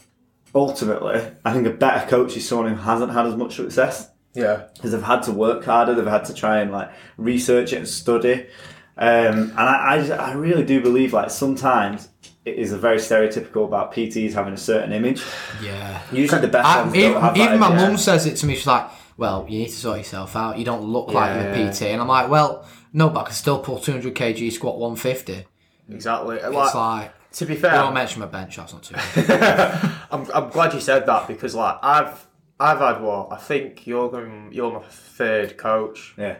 [0.55, 4.63] ultimately, I think a better coach is someone who hasn't had as much success Yeah.
[4.75, 7.87] because they've had to work harder, they've had to try and like research it and
[7.87, 8.47] study.
[8.95, 13.65] Um, and I, I, I really do believe like sometimes it is a very stereotypical
[13.65, 15.23] about PTs having a certain image.
[15.61, 16.01] Yeah.
[16.11, 18.55] Usually the best I, ones even don't have even my mum says it to me.
[18.55, 20.57] She's like, "Well, you need to sort yourself out.
[20.57, 23.33] You don't look like you're a PT." And I'm like, "Well, no, but I can
[23.33, 25.45] still pull 200 kg, squat 150."
[25.89, 26.37] Exactly.
[26.37, 28.55] It's Like, like, to be fair, I don't mention my bench.
[28.57, 28.95] That's not too.
[30.11, 32.27] I'm, I'm glad you said that because like I've
[32.59, 36.13] I've had what I think you're going you're my third coach.
[36.17, 36.37] Yeah.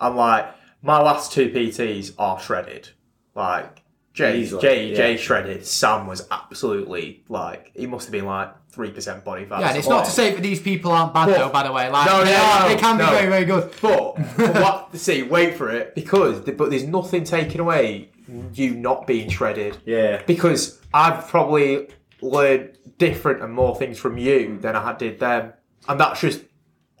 [0.00, 0.46] I'm like
[0.82, 2.90] my last two PTs are shredded.
[3.34, 4.96] Like Jay Easily, Jay yeah.
[4.96, 5.64] Jay shredded.
[5.64, 9.60] Sam was absolutely like he must have been like three percent body fat.
[9.60, 11.48] Yeah, and it's not to say that these people aren't bad But- though.
[11.50, 13.72] By the way, like No, they, no, they can be very, very good.
[13.80, 14.96] But, but what?
[14.96, 18.08] See, wait for it because but there's nothing taken away
[18.54, 19.78] you not being shredded.
[19.84, 20.22] Yeah.
[20.26, 21.88] because I've probably
[22.20, 25.52] learned different and more things from you than I did them,
[25.88, 26.42] and that's just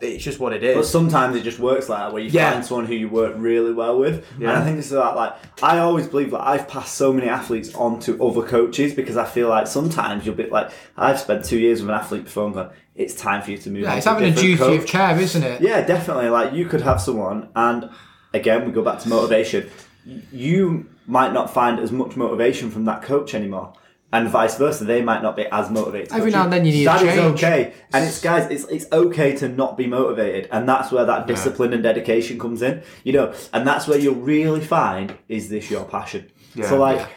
[0.00, 0.76] it's just what it is.
[0.76, 2.52] But sometimes it just works like that, where you Yeah.
[2.52, 4.24] find someone who you work really well with.
[4.38, 7.74] And I think it's about like I always believe that I've passed so many athletes
[7.74, 11.58] on to other coaches because I feel like sometimes you'll be like I've spent two
[11.58, 13.82] years with an athlete before and gone, it's time for you to move.
[13.82, 14.80] Yeah, on it's to having a different duty coach.
[14.80, 15.60] of care, isn't it?
[15.60, 16.28] Yeah, definitely.
[16.30, 17.90] Like you could have someone, and
[18.32, 19.68] again, we go back to motivation.
[20.32, 23.72] You might not find as much motivation from that coach anymore,
[24.12, 24.84] and vice versa.
[24.84, 26.12] They might not be as motivated.
[26.12, 28.86] Every now and then you need a that is okay, and it's guys, it's it's
[28.92, 32.82] okay to not be motivated, and that's where that discipline and dedication comes in.
[33.04, 36.30] You know, and that's where you'll really find is this your passion.
[36.54, 36.68] Yeah.
[36.68, 36.98] so like.
[36.98, 37.08] Yeah.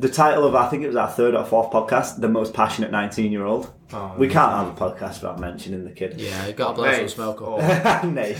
[0.00, 2.92] The title of I think it was our third or fourth podcast, the most passionate
[2.92, 3.74] nineteen year old.
[3.92, 6.20] Oh, we can't have a podcast without mentioning the kid.
[6.20, 7.56] Yeah, got bless Mate, us, smoke oh.
[7.56, 8.04] up.
[8.04, 8.36] Nay.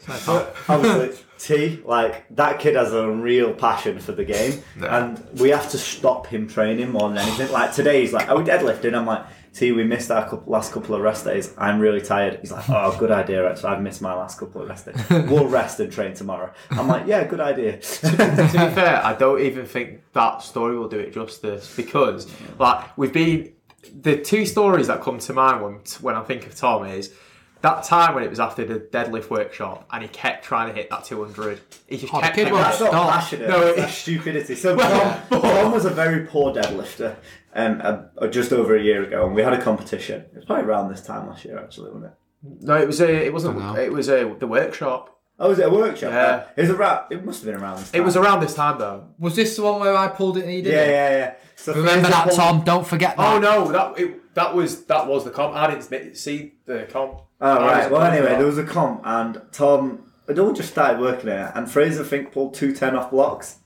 [0.00, 4.62] It's like, obviously T like that kid has a real passion for the game.
[4.80, 7.50] And we have to stop him training more than anything.
[7.52, 8.94] Like today he's like are we deadlifting?
[8.94, 9.24] I'm like
[9.54, 11.54] T we missed our couple, last couple of rest days.
[11.56, 12.40] I'm really tired.
[12.40, 13.70] He's like oh good idea actually.
[13.70, 14.96] I've missed my last couple of rest days.
[15.28, 16.52] We'll rest and train tomorrow.
[16.70, 17.78] I'm like yeah good idea.
[17.80, 18.16] To be
[18.74, 23.52] fair, I don't even think that story will do it justice because, like, we've been
[24.00, 27.14] the two stories that come to mind when when I think of Tom is
[27.62, 30.88] that time when it was after the deadlift workshop and he kept trying to hit
[30.90, 31.60] that 200.
[31.88, 32.64] He just Oh, kept kid hitting was- it.
[32.68, 33.10] that's not Stop.
[33.12, 37.16] passionate No, that's it- stupidity so Tom, Tom was a very poor deadlifter
[37.54, 40.64] um, uh, just over a year ago and we had a competition it was probably
[40.64, 42.12] around this time last year actually wasn't it
[42.60, 43.58] No, it was a, it wasn't.
[43.58, 43.78] Don't.
[43.78, 45.18] It was a, the workshop.
[45.40, 46.12] Oh, was it a workshop?
[46.12, 46.44] Yeah.
[46.56, 47.12] It was around.
[47.12, 47.78] It must have been around.
[47.78, 48.24] This It was time.
[48.24, 49.08] around this time though.
[49.18, 50.90] was this the one where I pulled it and he did Yeah, it?
[50.90, 51.34] yeah, yeah.
[51.56, 52.62] So Remember that, pulled- Tom?
[52.64, 53.34] Don't forget that.
[53.34, 55.54] Oh no, that it, that was that was the comp.
[55.56, 57.22] I didn't see the comp.
[57.40, 57.90] Oh I was right.
[57.90, 61.70] Well, anyway, there was a comp, and Tom had all just started working there, and
[61.70, 63.58] Fraser Fink pulled two ten off blocks,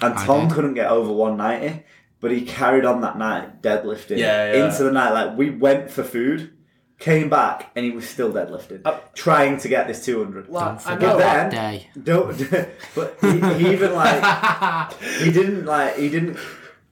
[0.00, 0.54] and I Tom did.
[0.54, 1.84] couldn't get over one ninety,
[2.20, 4.18] but he carried on that night deadlifting.
[4.18, 4.66] Yeah, yeah.
[4.66, 6.52] Into the night, like we went for food,
[6.98, 10.48] came back, and he was still deadlifting, Uh, trying to get this two hundred.
[10.50, 11.18] Like, Don't I forget know.
[11.18, 11.88] that then- day.
[12.02, 12.68] Don't.
[12.94, 16.38] But he, he even like he didn't like he didn't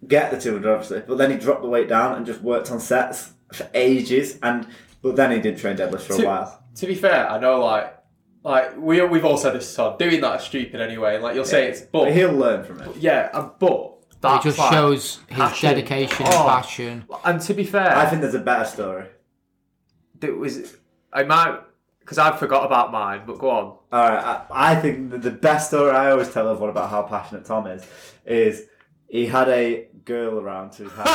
[0.08, 2.80] get the 200 obviously but then he dropped the weight down and just worked on
[2.80, 4.66] sets for ages and
[5.02, 7.96] but then he did train deadlift for a while To be fair, I know like
[8.44, 9.74] like we we've all said this.
[9.74, 11.18] Todd doing that is stupid anyway.
[11.18, 14.58] Like you'll say it's, but but he'll learn from it yeah, uh, but It just
[14.58, 15.68] like- shows his passion.
[15.70, 16.30] dedication Oh.
[16.40, 17.04] and passion.
[17.24, 19.06] And to be fair, I think there's a better story
[20.22, 20.76] it was
[21.12, 21.58] I might
[22.00, 23.22] because I forgot about mine.
[23.26, 23.64] But go on.
[23.64, 27.44] all right I, I think the best story I always tell everyone about how passionate
[27.44, 27.84] Tom is
[28.24, 28.66] is
[29.12, 31.06] he had a girl around to his house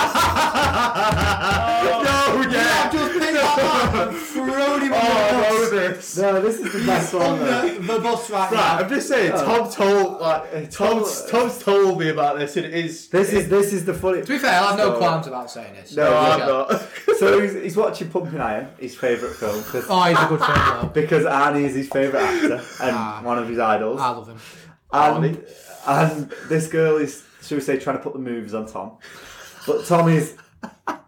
[2.03, 2.89] no, yeah.
[2.91, 6.17] just picked that up and thrown him Oh, I know this.
[6.17, 7.67] no this is the best one though.
[7.79, 9.31] the bus right, Right, I'm just saying.
[9.31, 13.09] Tom told like Tom's Tom's told me about this, and it is.
[13.09, 15.51] this is this is the funny To be fair, I have no So- qualms about
[15.51, 15.95] saying this.
[15.95, 16.45] No, No, I'm Yeah.
[16.45, 16.89] not.
[17.17, 20.61] so he's, he's watching Pumping Iron his favourite film 'cause- Oh, he's a good friend
[20.83, 20.87] though.
[20.93, 23.19] because Arnie is his favourite actor and Ah.
[23.23, 23.99] one of his idols.
[23.99, 24.39] I love him.
[24.93, 25.43] and,
[25.87, 28.97] and this girl is, should we say, trying to put the moves on Tom.
[29.65, 30.35] But Tom is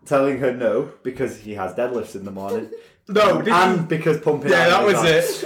[0.06, 2.72] telling her no because he has deadlifts in the morning.
[3.08, 5.46] no, did and because pumping Yeah, that was it.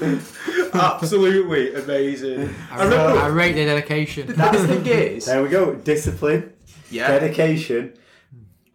[0.74, 2.54] Absolutely amazing.
[2.70, 3.32] I I, remember.
[3.32, 4.26] rate the dedication.
[4.28, 5.74] That's the thing is, There we go.
[5.74, 6.52] Discipline,
[6.90, 7.94] yeah, dedication,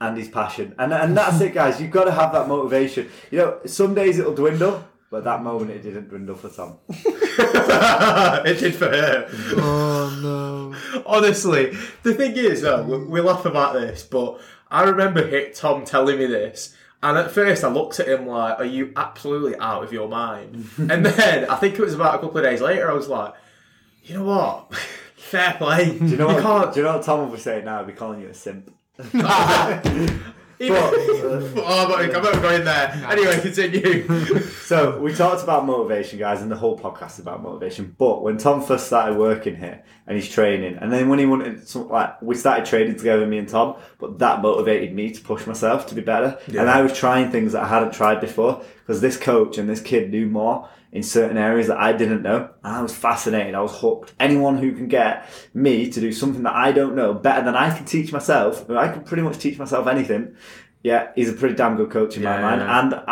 [0.02, 0.76] and his passion.
[0.80, 1.82] And, and that's it, guys.
[1.82, 3.10] You've got to have that motivation.
[3.32, 6.78] You know, some days it'll dwindle, but that moment it didn't dwindle for Tom.
[6.90, 9.28] it did for her.
[9.58, 11.02] oh no.
[11.06, 15.84] Honestly, the thing is, though, we, we laugh about this, but I remember hit Tom
[15.84, 19.84] telling me this, and at first I looked at him like, "Are you absolutely out
[19.84, 22.90] of your mind?" and then I think it was about a couple of days later,
[22.90, 23.34] I was like,
[24.04, 24.76] "You know what?
[25.16, 25.98] Fair play.
[25.98, 26.42] Do you know what?
[26.42, 27.80] can't." Do you know what Tom will be saying now?
[27.80, 28.72] He'll be calling you a simp.
[29.14, 30.22] Even,
[30.62, 32.92] oh, I'm not, I'm not going there.
[33.10, 34.50] Anyway, continue.
[34.70, 37.96] So we talked about motivation, guys, and the whole podcast is about motivation.
[37.98, 41.68] But when Tom first started working here and he's training, and then when he wanted,
[41.68, 43.78] some, like, we started training together, me and Tom.
[43.98, 47.54] But that motivated me to push myself to be better, and I was trying things
[47.54, 51.38] that I hadn't tried before because this coach and this kid knew more in certain
[51.38, 53.54] areas that I didn't know, and I was fascinated.
[53.56, 54.14] I was hooked.
[54.20, 57.76] Anyone who can get me to do something that I don't know better than I
[57.76, 60.36] can teach myself, I can pretty much teach myself anything.
[60.82, 62.80] Yeah, he's a pretty damn good coach in my Yeah, mind, yeah.
[62.80, 63.04] and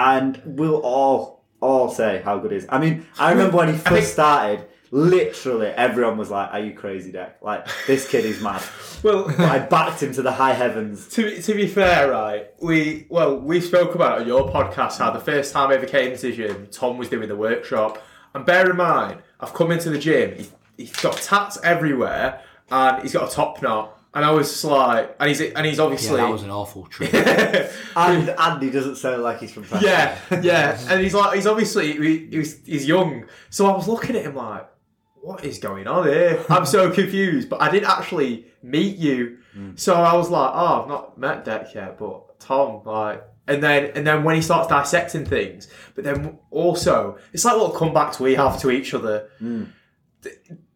[0.46, 2.66] and we'll all all say how good he is.
[2.70, 6.74] I mean, I remember when he first think- started, literally everyone was like, "Are you
[6.74, 7.38] crazy, Deck?
[7.42, 8.62] Like this kid is mad."
[9.04, 11.08] well, But I backed him to the high heavens.
[11.10, 15.12] to be, to be fair, right, we well we spoke about on your podcast how
[15.12, 18.02] the first time I ever came to the gym, Tom was doing the workshop,
[18.34, 23.02] and bear in mind, I've come into the gym, he, he's got tats everywhere, and
[23.02, 25.84] he's got a top knot, and I was just like, and he's and he's Yeah,
[25.84, 27.14] obviously that was an awful trip.
[27.96, 29.90] And Andy doesn't sound like he's from Preston.
[29.90, 34.16] yeah, yeah, and he's like, he's obviously he, he's he's young, so I was looking
[34.16, 34.68] at him like,
[35.28, 36.42] what is going on here?
[36.50, 39.40] I'm so confused, but I didn't actually meet you,
[39.76, 43.24] so I was like, oh, I've not met Deck yet, but Tom, like.
[43.50, 47.74] And then, and then when he starts dissecting things, but then also, it's like what
[47.74, 49.30] comebacks we have to each other.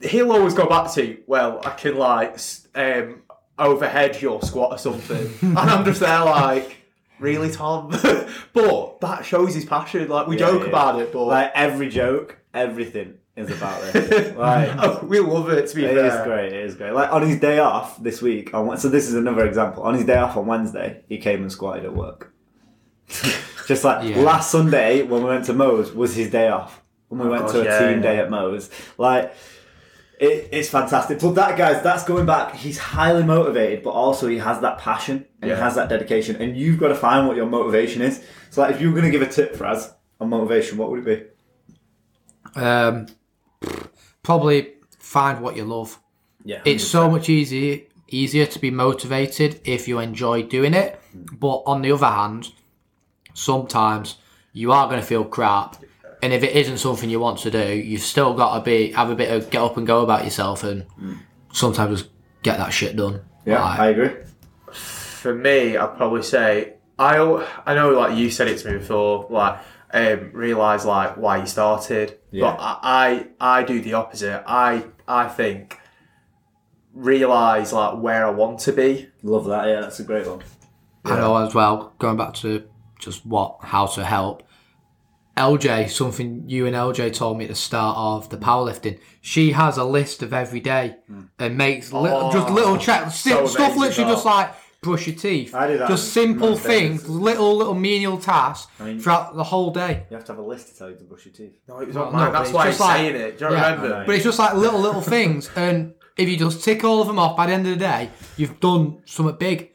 [0.01, 2.37] He'll always go back to, well, I can like
[2.75, 3.23] um,
[3.59, 6.77] overhead your squat or something, and I'm just there like,
[7.19, 7.89] really, Tom?
[8.53, 10.09] but that shows his passion.
[10.09, 10.69] Like we Yeah, joke yeah.
[10.69, 14.35] about it, but Like every joke, everything is about this.
[14.37, 15.67] like oh, we love it.
[15.67, 16.53] To be It fair, is great.
[16.53, 16.91] It is great.
[16.93, 19.83] Like on his day off this week, on, so this is another example.
[19.83, 22.33] On his day off on Wednesday, he came and squatted at work.
[23.67, 24.21] Just like Yeah.
[24.21, 26.81] last Sunday when we went to Moe's was his day off.
[27.09, 28.01] When we went gosh, to a yeah, team yeah.
[28.11, 29.33] day at Moe's, like
[30.19, 31.19] it, it's fantastic.
[31.19, 32.55] But that guys, that's going back.
[32.55, 35.55] He's highly motivated, but also he has that passion and Yeah.
[35.57, 36.35] he has that dedication.
[36.37, 38.23] And you've got to find what your motivation is.
[38.49, 40.89] So like, if you were going to give a tip for us on motivation, what
[40.91, 41.33] would it
[42.55, 42.59] be?
[42.61, 43.07] Um,
[44.23, 45.99] probably find what you love.
[46.43, 50.99] Yeah, It's so much easier easier to be motivated if you enjoy doing it.
[51.13, 52.49] But on the other hand,
[53.33, 54.17] sometimes
[54.53, 55.77] you are going to feel crap,
[56.21, 59.09] and if it isn't something you want to do, you've still got to be have
[59.09, 60.85] a bit of get up and go about yourself, and
[61.53, 62.11] sometimes just
[62.43, 63.21] get that shit done.
[63.45, 64.09] yeah, Like, I agree.
[64.71, 67.17] for me, I'd probably say I
[67.65, 69.59] I know like you said it to me before, like
[69.93, 72.51] um, realize like why you started, Yeah.
[72.51, 74.43] but I, I I do the opposite.
[74.47, 75.77] I I think
[76.93, 79.09] realize like where I want to be.
[79.23, 79.67] Love that.
[79.67, 80.41] Yeah, that's a great one.
[81.05, 81.93] I know as well.
[81.99, 82.67] Going back to
[82.99, 84.43] just what how to help.
[85.37, 88.99] LJ, something you and LJ told me at the start of the powerlifting.
[89.21, 90.97] She has a list of every day
[91.39, 94.13] and makes little, just little checks, so stuff literally that.
[94.15, 95.53] just like brush your teeth.
[95.53, 99.43] I do that Just in simple most things, little little menial tasks mean- throughout the
[99.43, 100.05] whole day.
[100.09, 101.53] You have to have a list to tell you to brush your teeth.
[101.67, 102.31] No, it was Well, on no, mine.
[102.31, 103.37] but That's it's why he's just like- saying it.
[103.37, 103.71] Do you Yeah.
[103.75, 103.95] remember?
[103.95, 104.05] I.
[104.05, 107.19] But it's just like little little things, and if you just tick all of them
[107.19, 109.69] off by the end of the day, you've done something big.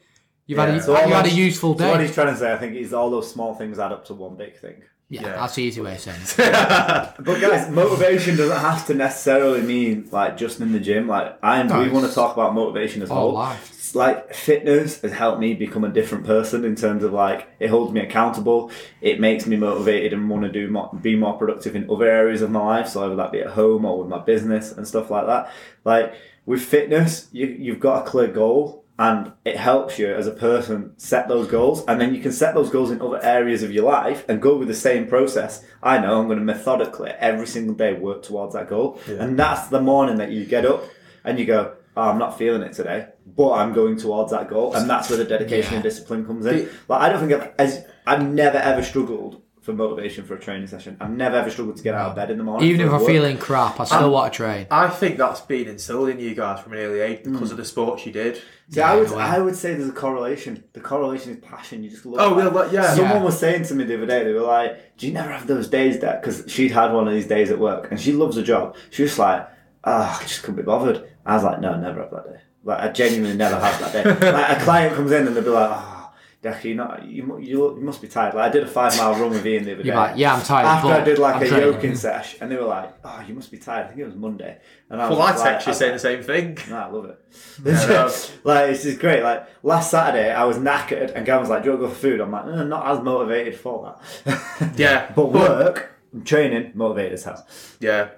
[0.45, 2.05] You've had a, So you had a almost- useful So what day.
[2.05, 4.35] he's trying to say, I think, is all those small things add up to one
[4.37, 4.75] big thing.
[5.09, 5.31] yeah, Yeah.
[5.37, 6.35] that's the easy way of saying it.
[7.25, 11.07] But guys, motivation doesn't have to necessarily mean like just in the gym.
[11.07, 13.35] Like I and we want to talk about motivation as All well.
[13.35, 13.71] life.
[13.95, 17.91] Like fitness has helped me become a different person in terms of like it holds
[17.93, 18.71] me accountable.
[19.01, 22.41] It makes me motivated and want to do more, be more productive in other areas
[22.41, 22.89] of my life.
[22.89, 25.51] So whether that be at home or with my business and stuff like that.
[25.83, 26.13] Like
[26.45, 28.83] with fitness, you you've got a clear goal.
[28.99, 32.55] And it helps you as a person set those goals, and then you can set
[32.55, 35.63] those goals in other areas of your life and go with the same process.
[35.83, 39.67] I know I'm going to methodically every single day work towards that goal, and that's
[39.67, 40.83] the morning that you get up
[41.23, 44.73] and you go, oh, "I'm not feeling it today, but I'm going towards that goal,"
[44.75, 46.69] and that's where the dedication and discipline comes in.
[46.87, 50.65] Like I don't think I've, as I've never ever struggled for motivation for a training
[50.65, 50.95] session.
[51.01, 52.69] I've never ever struggled to get out of bed in the morning.
[52.69, 53.07] Even if I'm work.
[53.11, 54.65] feeling crap, I still want to train.
[54.71, 57.65] I think that's been instilled in you guys from an early age because of the
[57.65, 58.41] sports you did.
[58.69, 60.63] See, I would, Yeah, I would say there's a correlation.
[60.71, 61.83] The correlation is passion.
[61.83, 62.31] You just love.
[62.31, 62.93] Oh, yeah, like- yeah.
[62.93, 63.23] Someone Yeah.
[63.23, 65.67] was saying to me the other day, they were like, "Do you never have those
[65.67, 68.43] days that?" Because she'd had one of these days at work, and she loves her
[68.43, 68.73] job.
[68.89, 69.49] She was like,
[69.83, 72.39] "Ah, I just couldn't be bothered." I was like, "No, never have that day.
[72.63, 74.31] Like, I genuinely never have that day.
[74.31, 75.93] like, a client comes in and they'll be like, ah, "Oh,
[76.41, 79.13] Deck, you not you, you you must be tired." Like, I did a five mile
[79.13, 79.87] run with Ian the other day.
[79.87, 80.65] You're like, yeah, I'm tired.
[80.67, 81.73] After but I did like I'm a training.
[81.73, 84.15] yoking sesh, and they were like, "Oh, you must be tired." I think it was
[84.15, 86.57] Monday, and I was Well, I like, text you saying the same thing.
[86.69, 87.19] no, I love it.
[87.65, 88.11] no.
[88.43, 89.23] like it's just great.
[89.23, 91.93] Like last Saturday, I was knackered, and Gavin was like, "Do you want to go
[91.93, 95.91] for food?" I'm like, "No, not as motivated for that." Yeah, but work,
[96.23, 97.47] training, motivated as hell.
[97.79, 98.09] Yeah.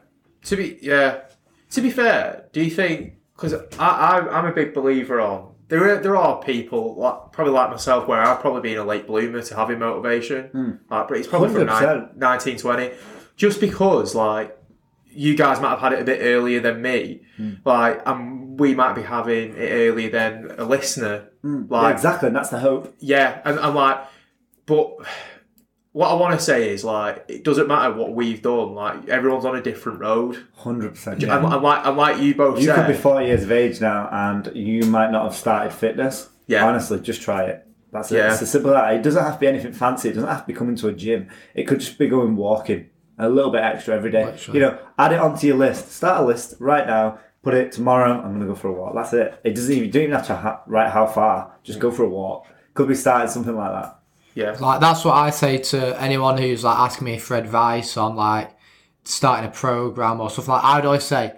[0.43, 1.21] To be yeah.
[1.71, 3.13] To be fair, do you think?
[3.39, 5.87] Because I, I I'm a big believer on there.
[5.95, 9.41] Are, there are people like probably like myself where I've probably been a late bloomer
[9.41, 10.45] to having motivation.
[10.47, 10.71] Hmm.
[10.89, 12.15] Like, but it's probably from 100%.
[12.17, 12.91] 1920.
[13.35, 14.57] Just because like
[15.11, 17.21] you guys might have had it a bit earlier than me.
[17.37, 17.53] Hmm.
[17.65, 21.29] Like, and we might be having it earlier than a listener.
[21.41, 21.63] Hmm.
[21.69, 22.93] Yeah, Like, exactly, and that's the hope.
[22.99, 23.99] yeah, and I'm like,
[24.65, 24.97] but
[25.91, 28.75] what I want to say is like, it doesn't matter what we've done.
[28.75, 30.45] Like, everyone's on a different road.
[30.55, 31.23] Hundred percent.
[31.23, 33.81] And, and like, and like you both You said, could be four years of age
[33.81, 36.29] now, and you might not have started fitness.
[36.47, 36.65] Yeah.
[36.65, 37.65] Honestly, just try it.
[37.91, 38.17] That's it.
[38.17, 38.31] Yeah.
[38.31, 38.93] It's as simple as that.
[38.93, 40.09] It doesn't have to be anything fancy.
[40.09, 41.29] It doesn't have to be coming to a gym.
[41.55, 44.25] It could just be going walking a little bit extra every day.
[44.25, 44.59] Literally.
[44.59, 45.91] You know, add it onto your list.
[45.91, 47.19] Start a list right now.
[47.41, 48.13] Put it tomorrow.
[48.13, 48.93] I'm going to go for a walk.
[48.93, 49.39] That's it.
[49.43, 49.85] It doesn't even.
[49.85, 51.55] You don't even have to ha- write how far.
[51.63, 52.45] Just go for a walk.
[52.75, 53.98] Could be starting something like that.
[54.39, 58.15] Yeah, Like that's what I say to anyone who's like asking me for advice on
[58.15, 58.51] like
[59.03, 60.63] starting a program or stuff like.
[60.63, 61.33] I'd always say,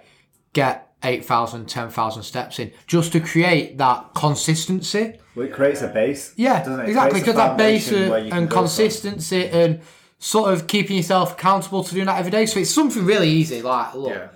[0.52, 5.18] get 8,000, 10,000 steps in, just to create that consistency.
[5.34, 6.32] Well, it creates a base.
[6.36, 6.84] Yeah, doesn't it?
[6.84, 7.20] It exactly.
[7.20, 8.64] Because that base foundation where you can and go from.
[8.64, 9.80] consistency and
[10.18, 12.46] sort of keeping yourself accountable to doing that every day.
[12.46, 13.62] So it's something really easy.
[13.62, 14.28] Like, look, Yeah.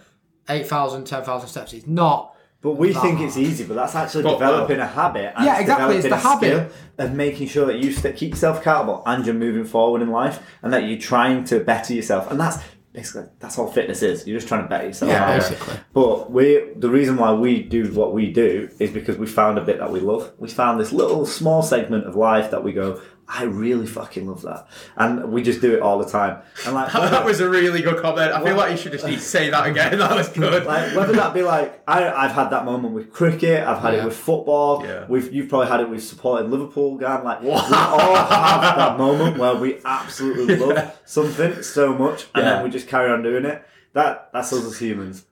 [0.48, 1.72] 8,000, 10,000 steps.
[1.72, 2.35] It's not.
[2.66, 3.00] But we Nah.
[3.00, 5.32] think it's easy, but that's actually But, developing a habit.
[5.36, 6.46] And Yeah, it's exactly, it's the a habit.
[6.48, 6.66] skill
[6.98, 10.40] Of making sure that you st- keep yourself accountable and you're moving forward in life,
[10.64, 12.28] and that you're trying to better yourself.
[12.28, 12.58] And that's
[12.92, 14.26] basically that's all fitness is.
[14.26, 15.12] You're just trying to better yourself.
[15.12, 15.74] Yeah, um, basically.
[15.94, 19.64] But we, the reason why we do what we do is because we found a
[19.64, 20.32] bit that we love.
[20.38, 24.42] We found this little small segment of life that we go, I really fucking love
[24.42, 26.42] that, and we just do it all the time.
[26.64, 28.30] And like that was a really good comment.
[28.32, 29.98] I feel like you should just need to say that again.
[29.98, 30.64] That was good.
[30.64, 34.02] like whether that be like I, I've had that moment with cricket, I've had Yeah.
[34.02, 34.84] it with football.
[34.84, 35.06] Yeah.
[35.08, 36.96] We've you've probably had it with supporting Liverpool.
[36.98, 42.44] Gan like we all have that moment where we absolutely love something so much, and
[42.44, 42.54] Yeah.
[42.54, 43.60] then we just carry on doing it.
[43.94, 45.24] That that's us as humans.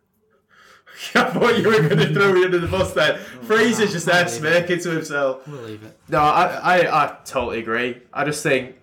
[1.15, 3.19] I thought you were going to throw me under the bus then.
[3.19, 5.47] Oh, Fraser's just there smirking to himself.
[5.47, 5.97] We'll leave it.
[6.09, 8.01] No, I, I, I totally agree.
[8.13, 8.77] I just think,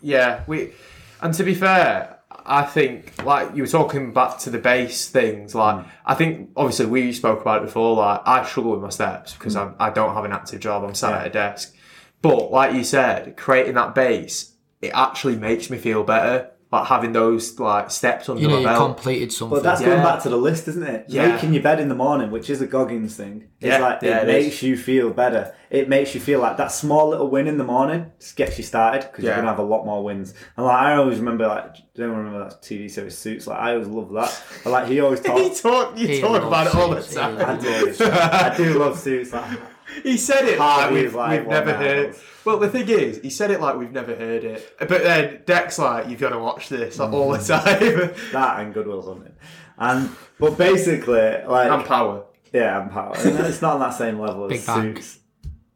[0.00, 0.72] yeah, we,
[1.20, 2.14] and to be fair,
[2.46, 5.54] I think like you were talking back to the base things.
[5.54, 5.90] Like hmm.
[6.04, 7.96] I think obviously we spoke about it before.
[7.96, 9.38] Like I struggle with my steps hmm.
[9.38, 10.84] because I'm, I don't have an active job.
[10.84, 11.74] I'm sat at a desk.
[12.22, 16.50] But like you said, creating that base, it actually makes me feel better.
[16.74, 18.96] Like having those like steps under You know, my belt.
[18.96, 19.56] completed something.
[19.58, 19.88] But that's Yeah.
[19.88, 21.04] going back to the list, isn't it?
[21.08, 21.28] Yeah.
[21.34, 23.44] Making your bed in the morning, which is a Goggins thing.
[23.60, 24.44] It's Yeah, like yeah, it, it is.
[24.44, 25.54] makes you feel better.
[25.70, 28.64] It makes you feel like that small little win in the morning just gets you
[28.64, 29.30] started because Yeah.
[29.30, 30.34] you're gonna have a lot more wins.
[30.56, 33.46] And like I always remember, like, do you remember that TV series Suits?
[33.46, 34.42] Like I always love that.
[34.64, 35.60] But like he always you talks.
[35.60, 37.36] talk, you He talk about it all the time.
[37.38, 39.32] I do, I do love Suits.
[39.32, 39.58] Like,
[40.02, 42.06] He said it like we've, like we've never heard.
[42.08, 42.22] idols.
[42.44, 44.76] Well, the thing is, he said it like we've never heard it.
[44.78, 47.64] But then Deck's like, you've got to watch this like, all the Mm.
[47.64, 48.14] time.
[48.32, 49.34] that and Good Will Hunting.
[49.78, 51.16] And but basically,
[51.46, 52.24] like and power.
[52.52, 53.14] Yeah, and power.
[53.16, 54.94] And it's not on that same level as Big Bang.
[54.96, 55.18] Suits.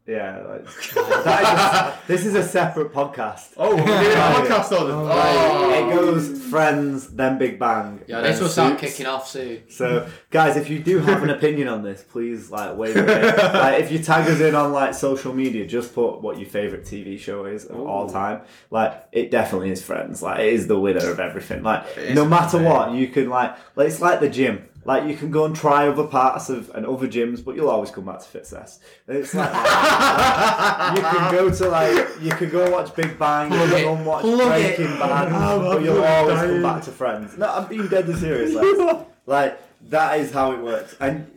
[0.09, 3.53] Yeah, like, that is a- this is a separate podcast.
[3.59, 4.99] Oh, we're doing a podcast on them.
[5.03, 5.71] Oh.
[5.75, 8.01] It goes Friends, then Big Bang.
[8.07, 8.93] yeah, then this will start Suits.
[8.95, 9.69] kicking off soon.
[9.69, 13.37] So, guys, if you do have an opinion on this, please like wait a minute.
[13.37, 16.85] like, if you tag us in on like social media, just put what your favorite
[16.85, 18.41] TV show is of all time.
[18.71, 20.23] Like, it definitely is Friends.
[20.23, 21.63] Like, it is the winner of everything.
[21.63, 21.85] Like,
[22.15, 24.65] no matter what, you can like, like it's like the gym.
[24.89, 27.91] Like you can go and try other parts of and other gyms, but you'll always
[27.91, 28.79] come back to FitSess.
[29.07, 29.53] It's like
[30.97, 34.07] you can go to like you can go watch Big Bang, you can go and
[34.07, 34.77] watch Plug it.
[34.79, 36.51] Breaking Bad, Oh, but you'll always dying.
[36.53, 37.37] come back to Friends.
[37.37, 38.55] No, I'm being deadly serious.
[38.55, 39.61] Like, like
[39.91, 40.97] that is how it works.
[41.01, 41.31] And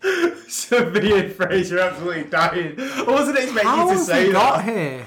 [0.48, 2.76] So me and Fraser are absolutely dying.
[2.78, 5.06] I wasn't expecting How you to have say we got here?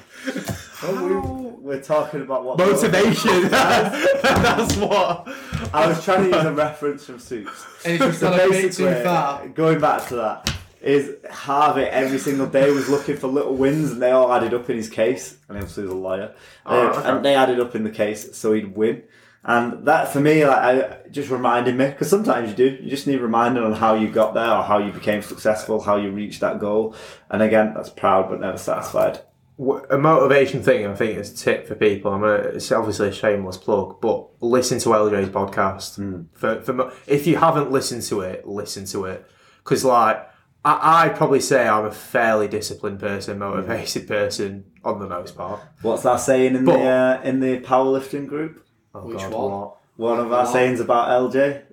[0.84, 3.50] oh, we, we're talking about what Motivation.
[3.50, 5.28] That's what.
[5.74, 7.66] I was trying to use a reference from Suits.
[7.86, 9.48] And it's just So gone basically, too far.
[9.50, 14.02] going back to that, is Harvey every single day was looking for little wins, and
[14.02, 15.38] they all added up in his case.
[15.50, 16.34] And obviously, he's a lawyer,
[16.66, 17.10] Oh, Uh, okay.
[17.10, 19.04] and they added up in the case, so he'd win.
[19.44, 23.08] And that for me, like, I just reminded me because sometimes you do, you just
[23.08, 26.42] need reminding on how you got there or how you became successful, how you reached
[26.42, 26.96] that goal.
[27.30, 29.20] And again, that's proud but never satisfied.
[29.60, 32.14] A motivation thing, I think, is a tip for people.
[32.14, 36.28] I'm gonna, it's obviously a shameless plug, but listen to LJ's podcast.
[36.34, 39.26] For, for if you haven't listened to it, listen to it
[39.64, 40.30] because, like,
[40.64, 45.62] I, I'd probably say I'm a fairly disciplined person, motivated person on the most part.
[45.82, 48.64] What's that saying in But- the uh, in the powerlifting group?
[48.94, 49.52] Oh Which God, one?
[49.52, 49.74] what?
[49.98, 50.54] One of our What?
[50.54, 51.64] sayings about LJ.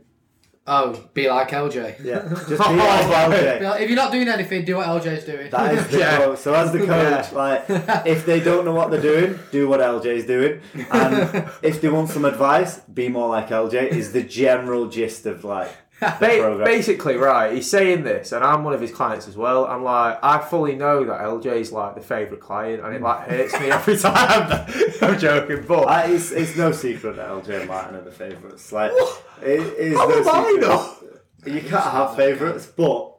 [0.67, 2.03] Oh, be like LJ.
[2.03, 3.59] Yeah, just be like LJ.
[3.59, 5.51] Be like, If you're not doing anything, do what LJ's doing.
[5.51, 6.17] That is the Yeah.
[6.17, 6.39] quote.
[6.39, 7.29] So as the coach, Yeah.
[7.37, 7.65] like
[8.07, 10.61] if they don't know what they're doing, do what LJ's doing,
[10.91, 13.89] and if they want some advice, be more like LJ.
[13.89, 15.71] Is the general gist of like
[16.01, 19.65] Ba- basically, right, he's saying this, and I'm one of his clients as well.
[19.67, 23.59] I'm like, I fully know that LJ's like the favourite client, and it like hurts
[23.61, 24.67] me every time.
[25.03, 28.73] I'm joking, but I, it's, it's no secret that LJ and Martin are the favourites.
[28.73, 28.93] Like
[29.41, 31.03] it is How no am I not?
[31.47, 33.17] You can't have favourites, but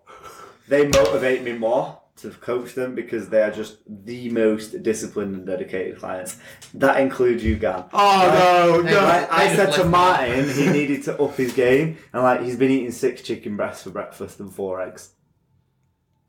[0.68, 5.46] they motivate me more to coach them because they are just the most disciplined and
[5.46, 6.38] dedicated clients.
[6.74, 7.86] That includes you, Gan.
[7.94, 9.04] oh no, no.
[9.04, 12.56] Like, I They said to Martin he needed to up his game, and like he's
[12.56, 15.12] been eating six chicken breasts for breakfast and four eggs.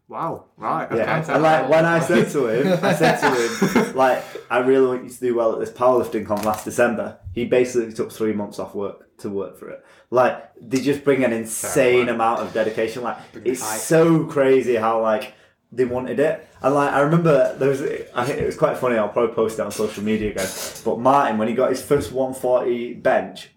[0.09, 0.99] Wow, right, okay.
[0.99, 4.87] Yeah, and like when I said to him, I said to him, like, I really
[4.87, 7.19] want you to do well at this powerlifting comp last December.
[7.33, 9.85] He basically took three months off work to work for it.
[10.11, 13.03] Like they just bring an insane Fair amount of dedication.
[13.03, 13.81] Like it's hype.
[13.81, 15.35] so crazy how like
[15.77, 16.49] they wanted it.
[16.63, 18.97] And like I remember there was, I think it was quite funny.
[18.97, 20.49] I'll probably post it on social media again.
[20.85, 23.51] But Martin, when he got his first 140 bench,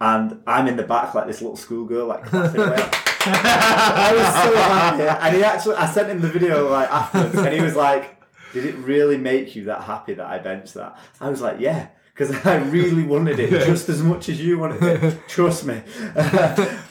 [0.00, 2.76] and I'm in the back like this little schoolgirl, like clapping away.
[3.28, 7.52] I was so happy, and he actually, I sent him the video like afterwards, and
[7.54, 11.28] he was like, "Did it really make you that happy that I benched that?" I
[11.28, 15.18] was like, "Yeah." Because I really wanted it just as much as you wanted it.
[15.28, 15.82] Trust me,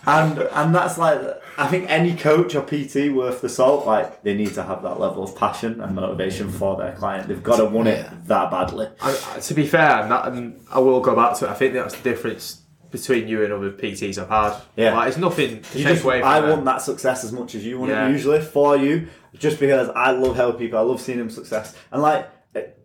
[0.06, 1.20] and and that's like
[1.58, 5.00] I think any coach or PT worth the salt, like they need to have that
[5.00, 7.28] level of passion and motivation for their client.
[7.28, 8.88] They've got to want it that badly.
[9.02, 11.50] I, to be fair, and, that, and I will go back to it.
[11.50, 12.62] I think that's the difference
[12.92, 14.62] between you and other PTs I've had.
[14.78, 14.96] Yeah.
[14.96, 16.50] like, it's nothing to You take just, away I it.
[16.50, 18.08] want that success as much as you want Yeah.
[18.08, 19.08] it usually for you,
[19.38, 20.80] just because I love helping people.
[20.80, 21.76] I love seeing them success.
[21.92, 22.30] And like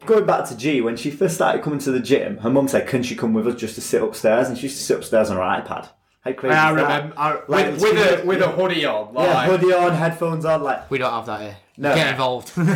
[0.06, 2.86] going back to G, when she first started coming to the gym, her mum said,
[2.88, 5.30] "Can she come with us just to sit upstairs?" And she used to sit upstairs
[5.30, 5.88] on her iPad.
[6.22, 6.54] How crazy!
[6.54, 6.82] I is that?
[6.82, 9.14] remember I, Like, with, with she- a with a hoodie on.
[9.14, 11.56] Like, Yeah, hoodie on, headphones on, like We don't have that here.
[11.78, 11.94] No.
[11.94, 12.52] Get involved.
[12.58, 12.68] And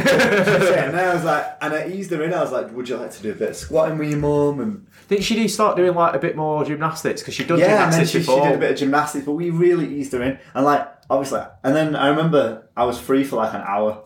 [0.95, 2.33] then I was like, and I eased her in.
[2.33, 4.61] I was like, "Would you like to do a bit of squatting with your mum?"
[4.61, 7.85] And Didn't she do start doing like a bit more gymnastics because she'd done yeah,
[7.85, 10.23] and then gymnastics she, she did a bit of gymnastics, but we really eased her
[10.23, 10.39] in.
[10.55, 14.05] And like, obviously, and then I remember I was free for like an hour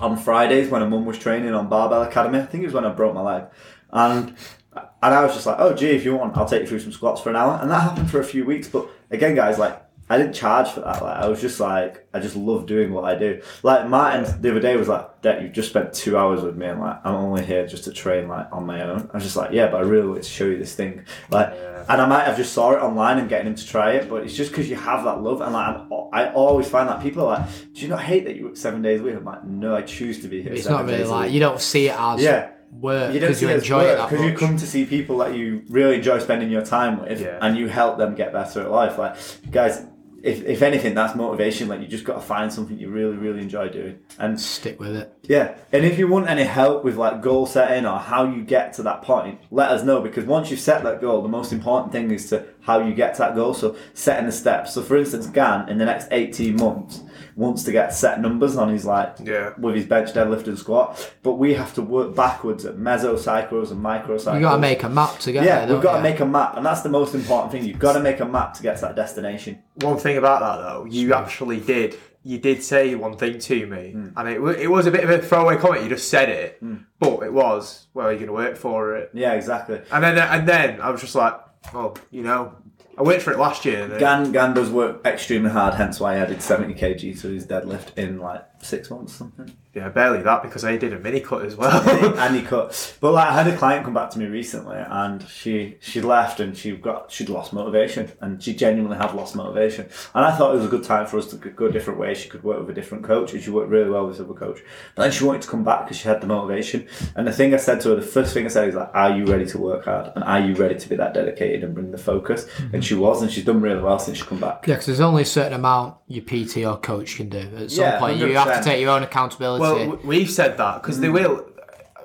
[0.00, 2.38] on Fridays when her mum was training on Barbell Academy.
[2.38, 3.44] I think it was when I broke my leg,
[3.90, 4.34] and
[4.74, 6.92] and I was just like, "Oh, gee, if you want, I'll take you through some
[6.92, 8.68] squats for an hour." And that happened for a few weeks.
[8.68, 9.82] But again, guys, like.
[10.10, 11.02] I didn't charge for that.
[11.02, 13.42] Like I was just like, I just love doing what I do.
[13.62, 16.66] Like Martin the other day was like, "That you've just spent two hours with me,
[16.66, 19.36] and like I'm only here just to train like on my own." I was just
[19.36, 21.52] like, "Yeah, but I really want to show you this thing." Like,
[21.88, 24.22] and I might have just saw it online and getting him to try it, but
[24.24, 25.40] it's just because you have that love.
[25.42, 28.36] And like, I'm, I always find that people are like, "Do you not hate that
[28.36, 30.66] you work seven days a week?" I'm like, "No, I choose to be here." it's
[30.66, 32.48] not really like week." you don't see it as Yeah.
[32.72, 35.96] work You because you enjoy it because you come to see people that you really
[35.96, 37.38] enjoy spending your time with, Yeah.
[37.42, 38.98] and you help them get better at life.
[38.98, 39.16] Like,
[39.50, 39.84] guys,
[40.22, 41.68] if, if anything, that's motivation.
[41.68, 44.96] Like, you just got to find something you really, really enjoy doing, and Stick with
[44.96, 45.12] it.
[45.22, 48.72] yeah, and if you want any help with like goal setting or how you get
[48.74, 51.92] to that point, let us know because once you've set that goal, the most important
[51.92, 53.54] thing is to how you get to that goal.
[53.54, 54.74] So setting the steps.
[54.74, 57.02] So for instance, Gan in the next eighteen months
[57.38, 59.52] wants to get set numbers on his like Yeah.
[59.58, 63.80] with his bench, deadlift, and squat, but we have to work backwards at mesocycles and
[63.82, 64.34] microcycles.
[64.34, 65.74] You got to make a map to get yeah, there.
[65.76, 67.64] we've got to to make a map, and that's the most important thing.
[67.64, 69.62] You've got to make a map to get to that destination.
[69.76, 71.96] One thing about that though, you actually did.
[72.24, 74.08] You did say one thing to me, Hmm.
[74.16, 75.84] and it, it was a bit of a throwaway comment.
[75.84, 76.60] You just said it,
[76.98, 79.10] but it was, well, are you're going to work for it.
[79.14, 79.80] Yeah, exactly.
[79.92, 81.34] And then, and then I was just like,
[81.72, 82.54] "Oh, you know,
[82.98, 83.88] I worked for it last year.
[83.98, 87.96] Gan Gan does work extremely hard, hence why he added 70 kg to his deadlift
[87.96, 89.56] in like six months or something.
[89.78, 91.80] Yeah, barely that because I did a mini cut as well.
[92.18, 92.96] and he cut.
[93.00, 96.40] But like, I had a client come back to me recently, and she she left,
[96.40, 99.88] and she got she'd lost motivation, and she genuinely had lost motivation.
[100.14, 102.14] And I thought it was a good time for us to go a different way.
[102.14, 104.34] She could work with a different coach, and she worked really well with this other
[104.34, 104.58] coach.
[104.94, 106.86] But then she wanted to come back because she had the motivation.
[107.16, 109.16] And the thing I said to her, the first thing I said is like, "Are
[109.16, 110.12] you ready to work hard?
[110.14, 112.74] And are you ready to be that dedicated and bring the focus?" Mm-hmm.
[112.74, 114.66] And she was, and she's done really well since she come back.
[114.66, 117.38] Yeah, because there's only a certain amount your PT or coach can do.
[117.56, 119.60] At some Yeah, point, you have to take your own accountability.
[119.60, 121.14] well, w- we've said that because they mm.
[121.14, 121.44] will.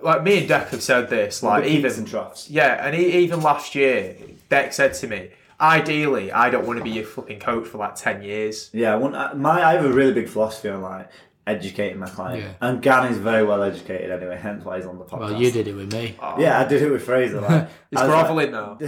[0.02, 1.42] Like me and Deck have said this.
[1.42, 2.50] Like even peaks and troughs.
[2.50, 4.18] Yeah, and e- even last year,
[4.50, 5.30] Deck said to me,
[5.62, 8.70] ideally, I don't want to be your flipping coach for like 10 years.
[8.74, 11.10] Yeah, I want, I- my I have a really big philosophy on like
[11.46, 12.50] educating my client, Yeah.
[12.62, 14.38] and Gan is very well educated anyway.
[14.42, 15.20] Hence why he's on the podcast.
[15.20, 16.16] well, you did it with me.
[16.40, 17.42] Yeah, I did it with Fraser.
[17.42, 18.78] Like, He's I was like- now.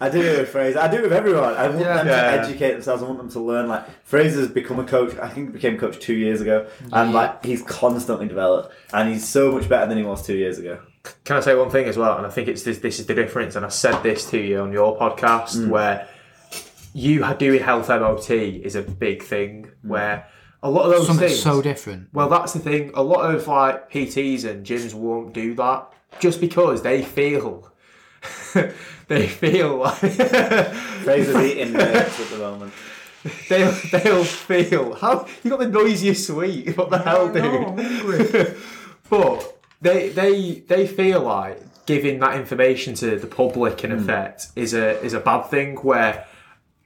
[0.00, 0.78] I did it with Fraser.
[0.80, 1.54] I do it with everyone.
[1.54, 2.36] I want them Yeah.
[2.36, 3.02] to educate themselves.
[3.02, 3.68] I want them to learn.
[3.68, 5.16] Like Fraser's become a coach.
[5.18, 9.28] I think he became coach two years ago, and like he's constantly developed, and he's
[9.28, 10.78] so much better than he was two years ago.
[11.24, 12.16] Can I say one thing as well?
[12.16, 13.56] And I think it's this, this is the difference.
[13.56, 15.68] And I said this to you on your podcast Mm.
[15.68, 16.06] where
[16.92, 19.70] you ha- doing health MOT is a big thing.
[19.84, 19.88] Mm.
[19.88, 20.26] Where
[20.62, 21.42] a lot of those Something things.
[21.42, 22.08] so different.
[22.12, 22.92] Well, that's the thing.
[22.94, 27.72] A lot of like PTs and gyms won't do that just because they feel
[29.08, 32.72] they feel like Fraser's eating nerds at the moment.
[33.48, 36.76] they'll they'll feel how you got the noisiest sweet.
[36.76, 38.56] What the hell, dude?
[39.10, 44.00] but they they they feel like giving that information to the public in mm.
[44.00, 45.76] effect is a is a bad thing.
[45.76, 46.26] Where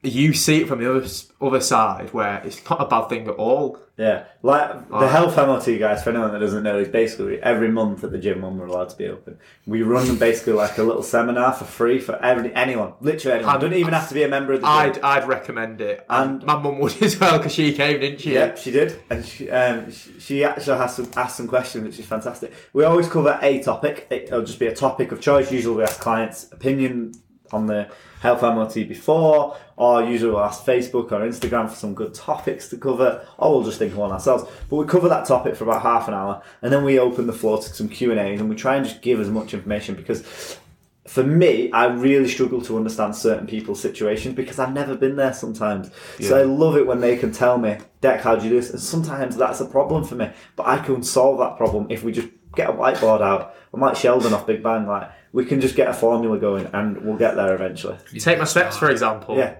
[0.03, 1.07] you see it from the other
[1.41, 3.79] other side, where it's not a bad thing at all.
[3.99, 6.05] Yeah, like the health MOT guys.
[6.05, 8.91] For anyone that doesn't know, is basically every month at the gym when we're allowed
[8.91, 12.93] to be open, we run basically like a little seminar for free for every anyone,
[13.01, 13.55] literally anyone.
[13.55, 14.77] And- Don't even have to be a member of the gym.
[14.77, 18.35] I'd I'd recommend it, and my mum would as well because she came, didn't she?
[18.35, 21.99] Yep, she did, and she, um, she, she actually has some asked some questions, which
[21.99, 22.53] is fantastic.
[22.75, 24.07] We always cover a topic.
[24.11, 25.51] It'll just be a topic of choice.
[25.51, 27.13] Usually, we ask clients' opinion
[27.53, 27.89] on the
[28.21, 32.77] health MOT before, or usually we'll ask Facebook or Instagram for some good topics to
[32.77, 34.45] cover, or we'll just think of one ourselves.
[34.69, 37.33] But we cover that topic for about half an hour, and then we open the
[37.33, 39.95] floor to some Q and A's, and we try and just give as much information
[39.95, 40.59] because
[41.07, 45.33] for me, I really struggle to understand certain people's situations because I've never been there
[45.33, 45.91] sometimes.
[46.21, 48.71] So I love it when they can tell me, Deck, how do you do this?
[48.71, 50.31] And sometimes that's a problem for me.
[50.57, 53.55] But I can solve that problem if we just get a whiteboard out.
[53.73, 56.99] I'm like Sheldon off Big Bang, like we can just get a formula going and
[57.03, 57.97] we'll get there eventually.
[58.13, 59.37] You take my steps for example.
[59.37, 59.57] Yeah.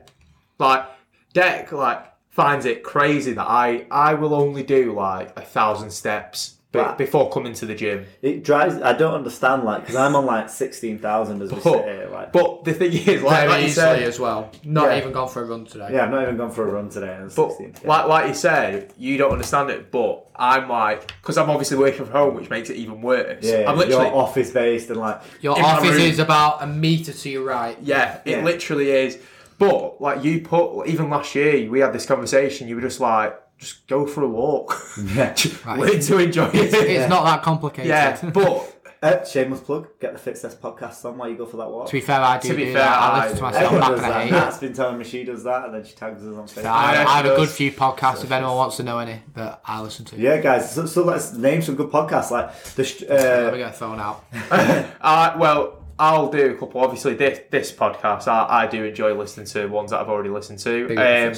[0.59, 0.87] Like
[1.33, 6.57] Deck, like finds it crazy that I I will only do like a thousand steps
[6.77, 6.99] be- Right.
[6.99, 8.07] before coming to the gym.
[8.23, 8.81] It drives.
[8.81, 12.09] I don't understand, like, because I'm on like sixteen thousand as we sit But, here.
[12.13, 14.51] Like, but the thing is, like, Very like you easily said, as well.
[14.65, 14.99] Not Yeah.
[14.99, 15.89] even gone for a run today.
[15.93, 17.15] yeah, I've not even gone for a run today.
[17.15, 17.75] And But 16.
[17.89, 19.91] like like you said, you don't understand it.
[19.91, 23.43] But I'm like, because I'm obviously working from home, which makes it even worse.
[23.45, 26.01] yeah, I'm literally, you're office based and like Your office room.
[26.01, 27.77] is about a metre to your right.
[27.83, 28.45] yeah, it Yeah.
[28.45, 29.19] literally is.
[29.59, 32.69] But like you put, even last year, we had this conversation.
[32.69, 34.75] You were just like, just go for a walk,
[35.15, 35.35] yeah.
[35.67, 36.75] learn to enjoy it.
[36.75, 37.89] It's not that complicated.
[37.89, 39.87] yeah, but Uh, shameless plug.
[40.01, 41.87] Get the Test podcast on while you go for that walk.
[41.87, 42.99] to be fair, I do To be do fair, that.
[42.99, 44.23] I I- listen to myself back and I that.
[44.23, 44.31] Hate.
[44.33, 46.65] Nat's been telling me she does that, and then she tags us on Facebook.
[46.71, 49.83] I, I have a good few podcasts if anyone wants to know any that I
[49.83, 50.17] listen to.
[50.17, 50.73] Yeah, guys.
[50.75, 52.31] So, so let's name some good podcasts.
[52.31, 54.25] Like the sh- Let me uh, get the phone out.
[54.51, 56.81] Uh, well, I'll do a couple.
[56.81, 60.59] Obviously, this this podcast, I, I do enjoy listening to ones that I've already listened
[60.61, 60.97] to.
[60.97, 61.35] Um.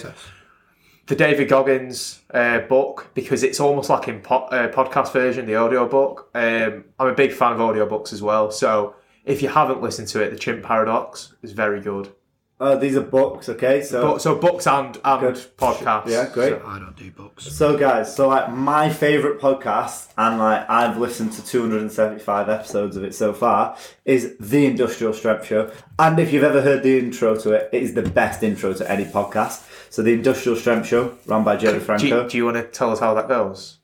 [1.08, 5.56] The David Goggins uh, book because it's almost like in po- uh, podcast version, the
[5.56, 6.28] audio book.
[6.34, 8.50] Um, I'm a big fan of audiobooks as well.
[8.50, 8.94] So
[9.24, 12.12] if you haven't listened to it, The Chimp Paradox is very good.
[12.60, 13.48] Uh, these are books.
[13.48, 15.36] Okay, so But, so books and, and Good.
[15.56, 16.08] podcasts.
[16.08, 16.54] yeah, great.
[16.54, 17.44] I don't do books.
[17.44, 23.04] So, guys, so like my favorite podcast, and like I've listened to 275 episodes of
[23.04, 25.70] it so far, is the Industrial Strength Show.
[25.98, 28.90] And if you've ever heard the intro to it, it is the best intro to
[28.90, 29.64] any podcast.
[29.90, 32.22] So, the Industrial Strength Show, run by Jerry Do Franco.
[32.24, 33.78] you, do you want to tell us how that goes?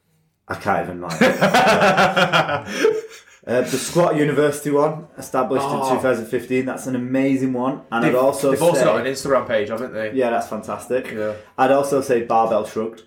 [0.49, 1.21] I can't even like.
[3.47, 5.91] Uh, the Squat University one, established Oh.
[5.91, 6.65] in 2015.
[6.65, 7.83] That's an amazing one.
[7.93, 10.13] And They've, I'd also they've say, also got an Instagram page, haven't they?
[10.15, 11.13] yeah, that's fantastic.
[11.13, 11.35] Yeah.
[11.59, 13.03] I'd also say Barbell Shrugged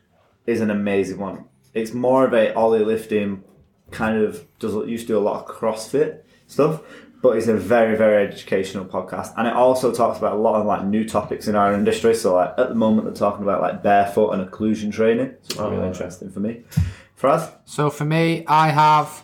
[0.45, 1.45] is an amazing one.
[1.73, 3.43] It's more of a Oly lifting
[3.91, 6.81] kind of does used to do a lot of CrossFit stuff,
[7.21, 10.65] but it's a very very educational podcast, and it also talks about a lot of
[10.67, 12.13] like new topics in our industry.
[12.13, 15.33] So like at the moment they're talking about like barefoot and occlusion training.
[15.41, 15.87] So it's really Oh.
[15.87, 16.61] interesting for me.
[17.15, 19.23] For us, So for me, I have.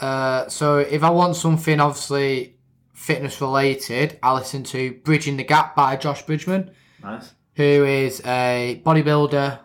[0.00, 2.56] Uh, so if I want something obviously
[2.94, 6.70] fitness related, I listen to Bridging the Gap by Josh Bridgman,
[7.02, 7.32] nice.
[7.54, 9.58] who is a bodybuilder,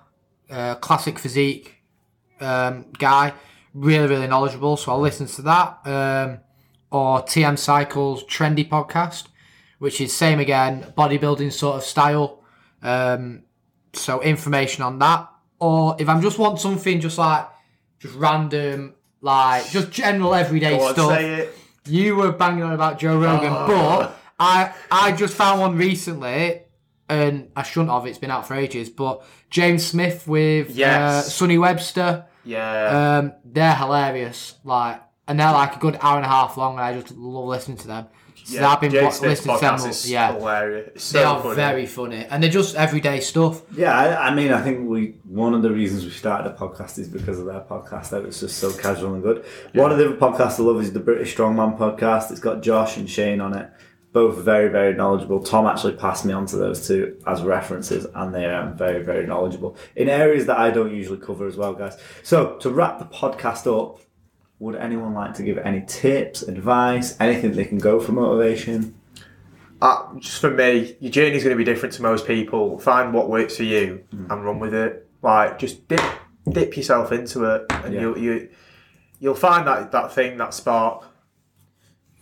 [0.50, 1.82] uh, classic physique
[2.42, 3.34] um, guy,
[3.74, 4.78] really really knowledgeable.
[4.78, 5.80] So I'll listen to that.
[5.86, 6.40] Um,
[6.92, 9.28] or TM Cycles Trendy podcast,
[9.80, 12.44] which is same again, bodybuilding sort of style.
[12.82, 13.44] Um,
[13.94, 15.30] so information on that.
[15.60, 17.48] Or if I'm just want something just like
[18.00, 18.96] just random,
[19.26, 21.10] like just general everyday on, stuff.
[21.18, 21.58] say it.
[21.88, 23.68] You were banging on about Joe Rogan, Oh.
[23.68, 26.62] but I I just found one recently,
[27.10, 28.06] and I shouldn't have.
[28.06, 28.90] It's been out for ages.
[28.90, 31.28] But James Smith with Yes.
[31.28, 33.18] uh, Sonny Webster, Yeah.
[33.20, 34.56] um, they're hilarious.
[34.64, 37.46] Like, and they're like a good hour and a half long, and I just love
[37.46, 38.08] listening to them.
[38.48, 38.70] So yeah.
[38.70, 39.58] I've been Jay wa- listening to them.
[39.58, 40.92] podcast is Yeah, hilarious.
[40.96, 41.56] It's they are funny.
[41.56, 43.64] very funny, and they're just everyday stuff.
[43.76, 47.00] Yeah, I, I mean, I think we one of the reasons we started a podcast
[47.00, 48.10] is because of their podcast.
[48.12, 49.44] That was just so casual and good.
[49.74, 52.30] One of the other podcasts I love is the British Strongman podcast.
[52.30, 53.68] It's got Josh and Shane on it.
[54.14, 55.42] Both very, very knowledgeable.
[55.44, 59.26] Tom actually passed me on to those two as references, and they are very, very
[59.28, 61.98] knowledgeable in areas that I don't usually cover as well, guys.
[62.24, 64.00] So, to wrap the podcast up,
[64.60, 68.96] would anyone like to give any tips, advice, anything they can go for motivation?
[69.82, 72.80] uh, just for me, your journey's going to be different to most people.
[72.80, 74.32] Find what works for you Mm.
[74.32, 75.08] and run with it.
[75.22, 76.02] Like just dip,
[76.50, 78.02] dip yourself into it, and Yeah.
[78.02, 78.50] you'll you,
[79.20, 81.06] you'll find that that thing, that spark.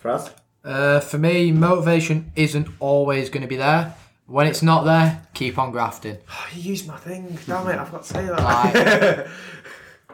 [0.03, 0.31] Fraz?
[0.65, 3.93] Uh, for me, motivation isn't always going to be there.
[4.25, 6.17] When it's not there, keep on grafting.
[6.29, 7.37] Oh, you used my thing.
[7.45, 7.77] Damn it!
[7.77, 9.27] I've got to say that.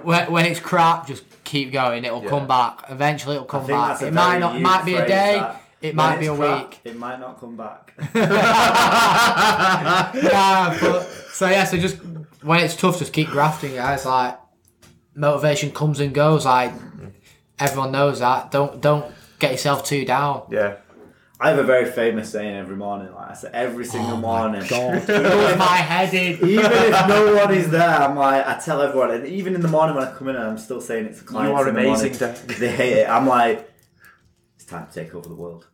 [0.03, 2.05] when, when it's crap, just keep going.
[2.05, 2.85] It'll come back.
[2.89, 4.01] Eventually, it'll come back.
[4.01, 4.59] It might not.
[4.59, 5.37] Might be a day.
[5.39, 5.63] that.
[5.81, 6.79] It When might be a crap, week.
[6.83, 7.93] It might not come back.
[10.23, 11.63] yeah, but so yeah.
[11.63, 11.97] So just
[12.41, 14.05] when it's tough, just keep grafting, guys.
[14.05, 14.37] Like
[15.15, 16.45] motivation comes and goes.
[16.45, 16.73] Like
[17.59, 18.51] everyone knows that.
[18.51, 19.05] Don't don't
[19.39, 20.43] get yourself too down.
[20.49, 20.77] yeah.
[21.41, 23.13] I have a very famous saying every morning.
[23.13, 24.65] Like I say, every single oh morning.
[24.67, 25.07] God,
[25.57, 26.33] my head in.
[26.33, 29.69] Even if no one is there, I'm like I tell everyone, and even in the
[29.69, 31.51] morning when I come in, I'm still saying it to clients.
[31.51, 32.59] You are in the amazing, morning, Dave.
[32.59, 33.09] They hate it.
[33.09, 33.71] I'm like,
[34.57, 35.67] it's time to take over the world.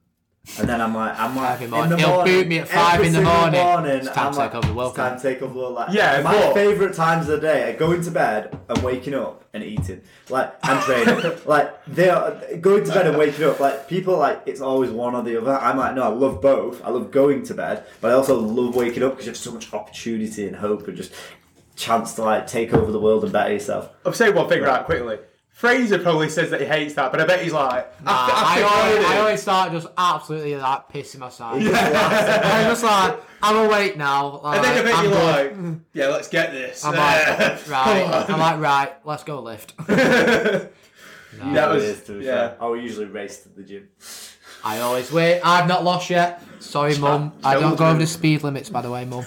[0.59, 1.99] And then I'm like, I'm like, Five in in the morning.
[1.99, 3.59] He'll boot me at five in the morning.
[3.61, 5.53] morning It's time I'm to like, take over the world, It's time to take over
[5.53, 5.73] the world.
[5.73, 9.15] Like, Yeah, my but- favorite times of the day are going to bed and waking
[9.15, 11.37] up and eating, like and training.
[11.45, 13.59] like they are going to bed and waking up.
[13.59, 15.53] Like people, like it's always one or the other.
[15.57, 16.83] I'm like, no, I love both.
[16.83, 19.51] I love going to bed, but I also love waking up because you have so
[19.51, 21.11] much opportunity and hope and just
[21.75, 23.89] chance to like take over the world and better yourself.
[24.05, 25.17] I'll say one thing right quickly.
[25.55, 28.59] Fraser probably says that he hates that, but I bet he's like, Nah, after, I,
[28.59, 31.53] after always, I always start just absolutely like pissing myself.
[31.55, 31.63] I'm
[32.71, 34.41] just like, I'm awake now.
[34.41, 35.67] Like, and then I bet I'm you're good.
[35.71, 36.83] like, yeah, let's get this.
[36.83, 38.25] I'm like, right.
[38.29, 38.93] I'm like, right.
[39.05, 39.77] Let's go lift.
[39.87, 40.69] that
[41.39, 42.49] was, It is, to be yeah.
[42.49, 42.57] fair.
[42.59, 43.87] I will usually race to the gym.
[44.61, 45.39] I always wait.
[45.39, 46.43] I've not lost yet.
[46.59, 47.31] Sorry, mum.
[47.45, 49.23] I don't go over the speed limits, by the way, mum.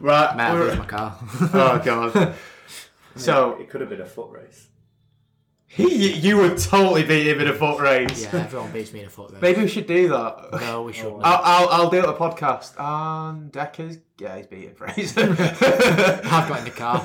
[0.00, 0.36] Right.
[0.36, 1.18] Might we're- my car.
[1.52, 2.34] oh god.
[3.18, 4.68] So it could have been a foot race.
[5.66, 8.22] he, you would totally beat him in a foot race.
[8.24, 9.42] yeah, everyone beats me in a foot race.
[9.42, 10.48] Maybe we should do that.
[10.52, 11.20] No, we shouldn't.
[11.22, 12.72] I'll, I'll, I'll do it a podcast.
[12.78, 15.20] And Decker's, yeah, he's beating Fraser.
[15.38, 17.02] I've got in the car.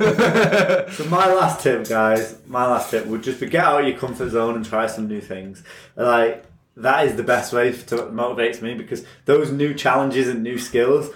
[0.94, 3.98] So my last tip, guys, my last tip would just be get out of your
[3.98, 5.64] comfort zone and try some new things.
[5.96, 6.46] Like
[6.78, 11.10] that is the best way to motivates me because those new challenges and new skills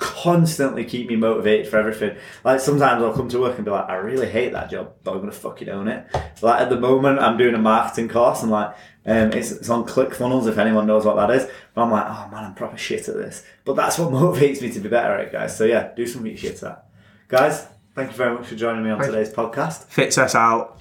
[0.00, 2.16] constantly keep me motivated for everything.
[2.42, 5.12] Like sometimes I'll come to work and be like, I really hate that job, but
[5.12, 6.06] I'm gonna fucking own it.
[6.42, 8.74] Like at the moment, I'm doing a marketing course and like.
[9.06, 11.48] Um, it's, it's on ClickFunnels if anyone knows what that is.
[11.72, 13.42] But I'm like, oh man, I'm proper shit at this.
[13.64, 15.56] But that's what motivates me to be better at it, guys.
[15.56, 16.84] So yeah, do something you shit at.
[17.26, 19.84] Guys, thank you very much for joining me on today's podcast.
[19.86, 20.78] Fits us out.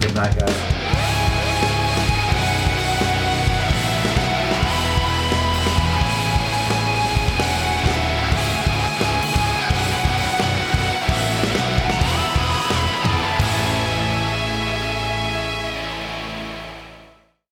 [0.00, 0.77] Good night, guys.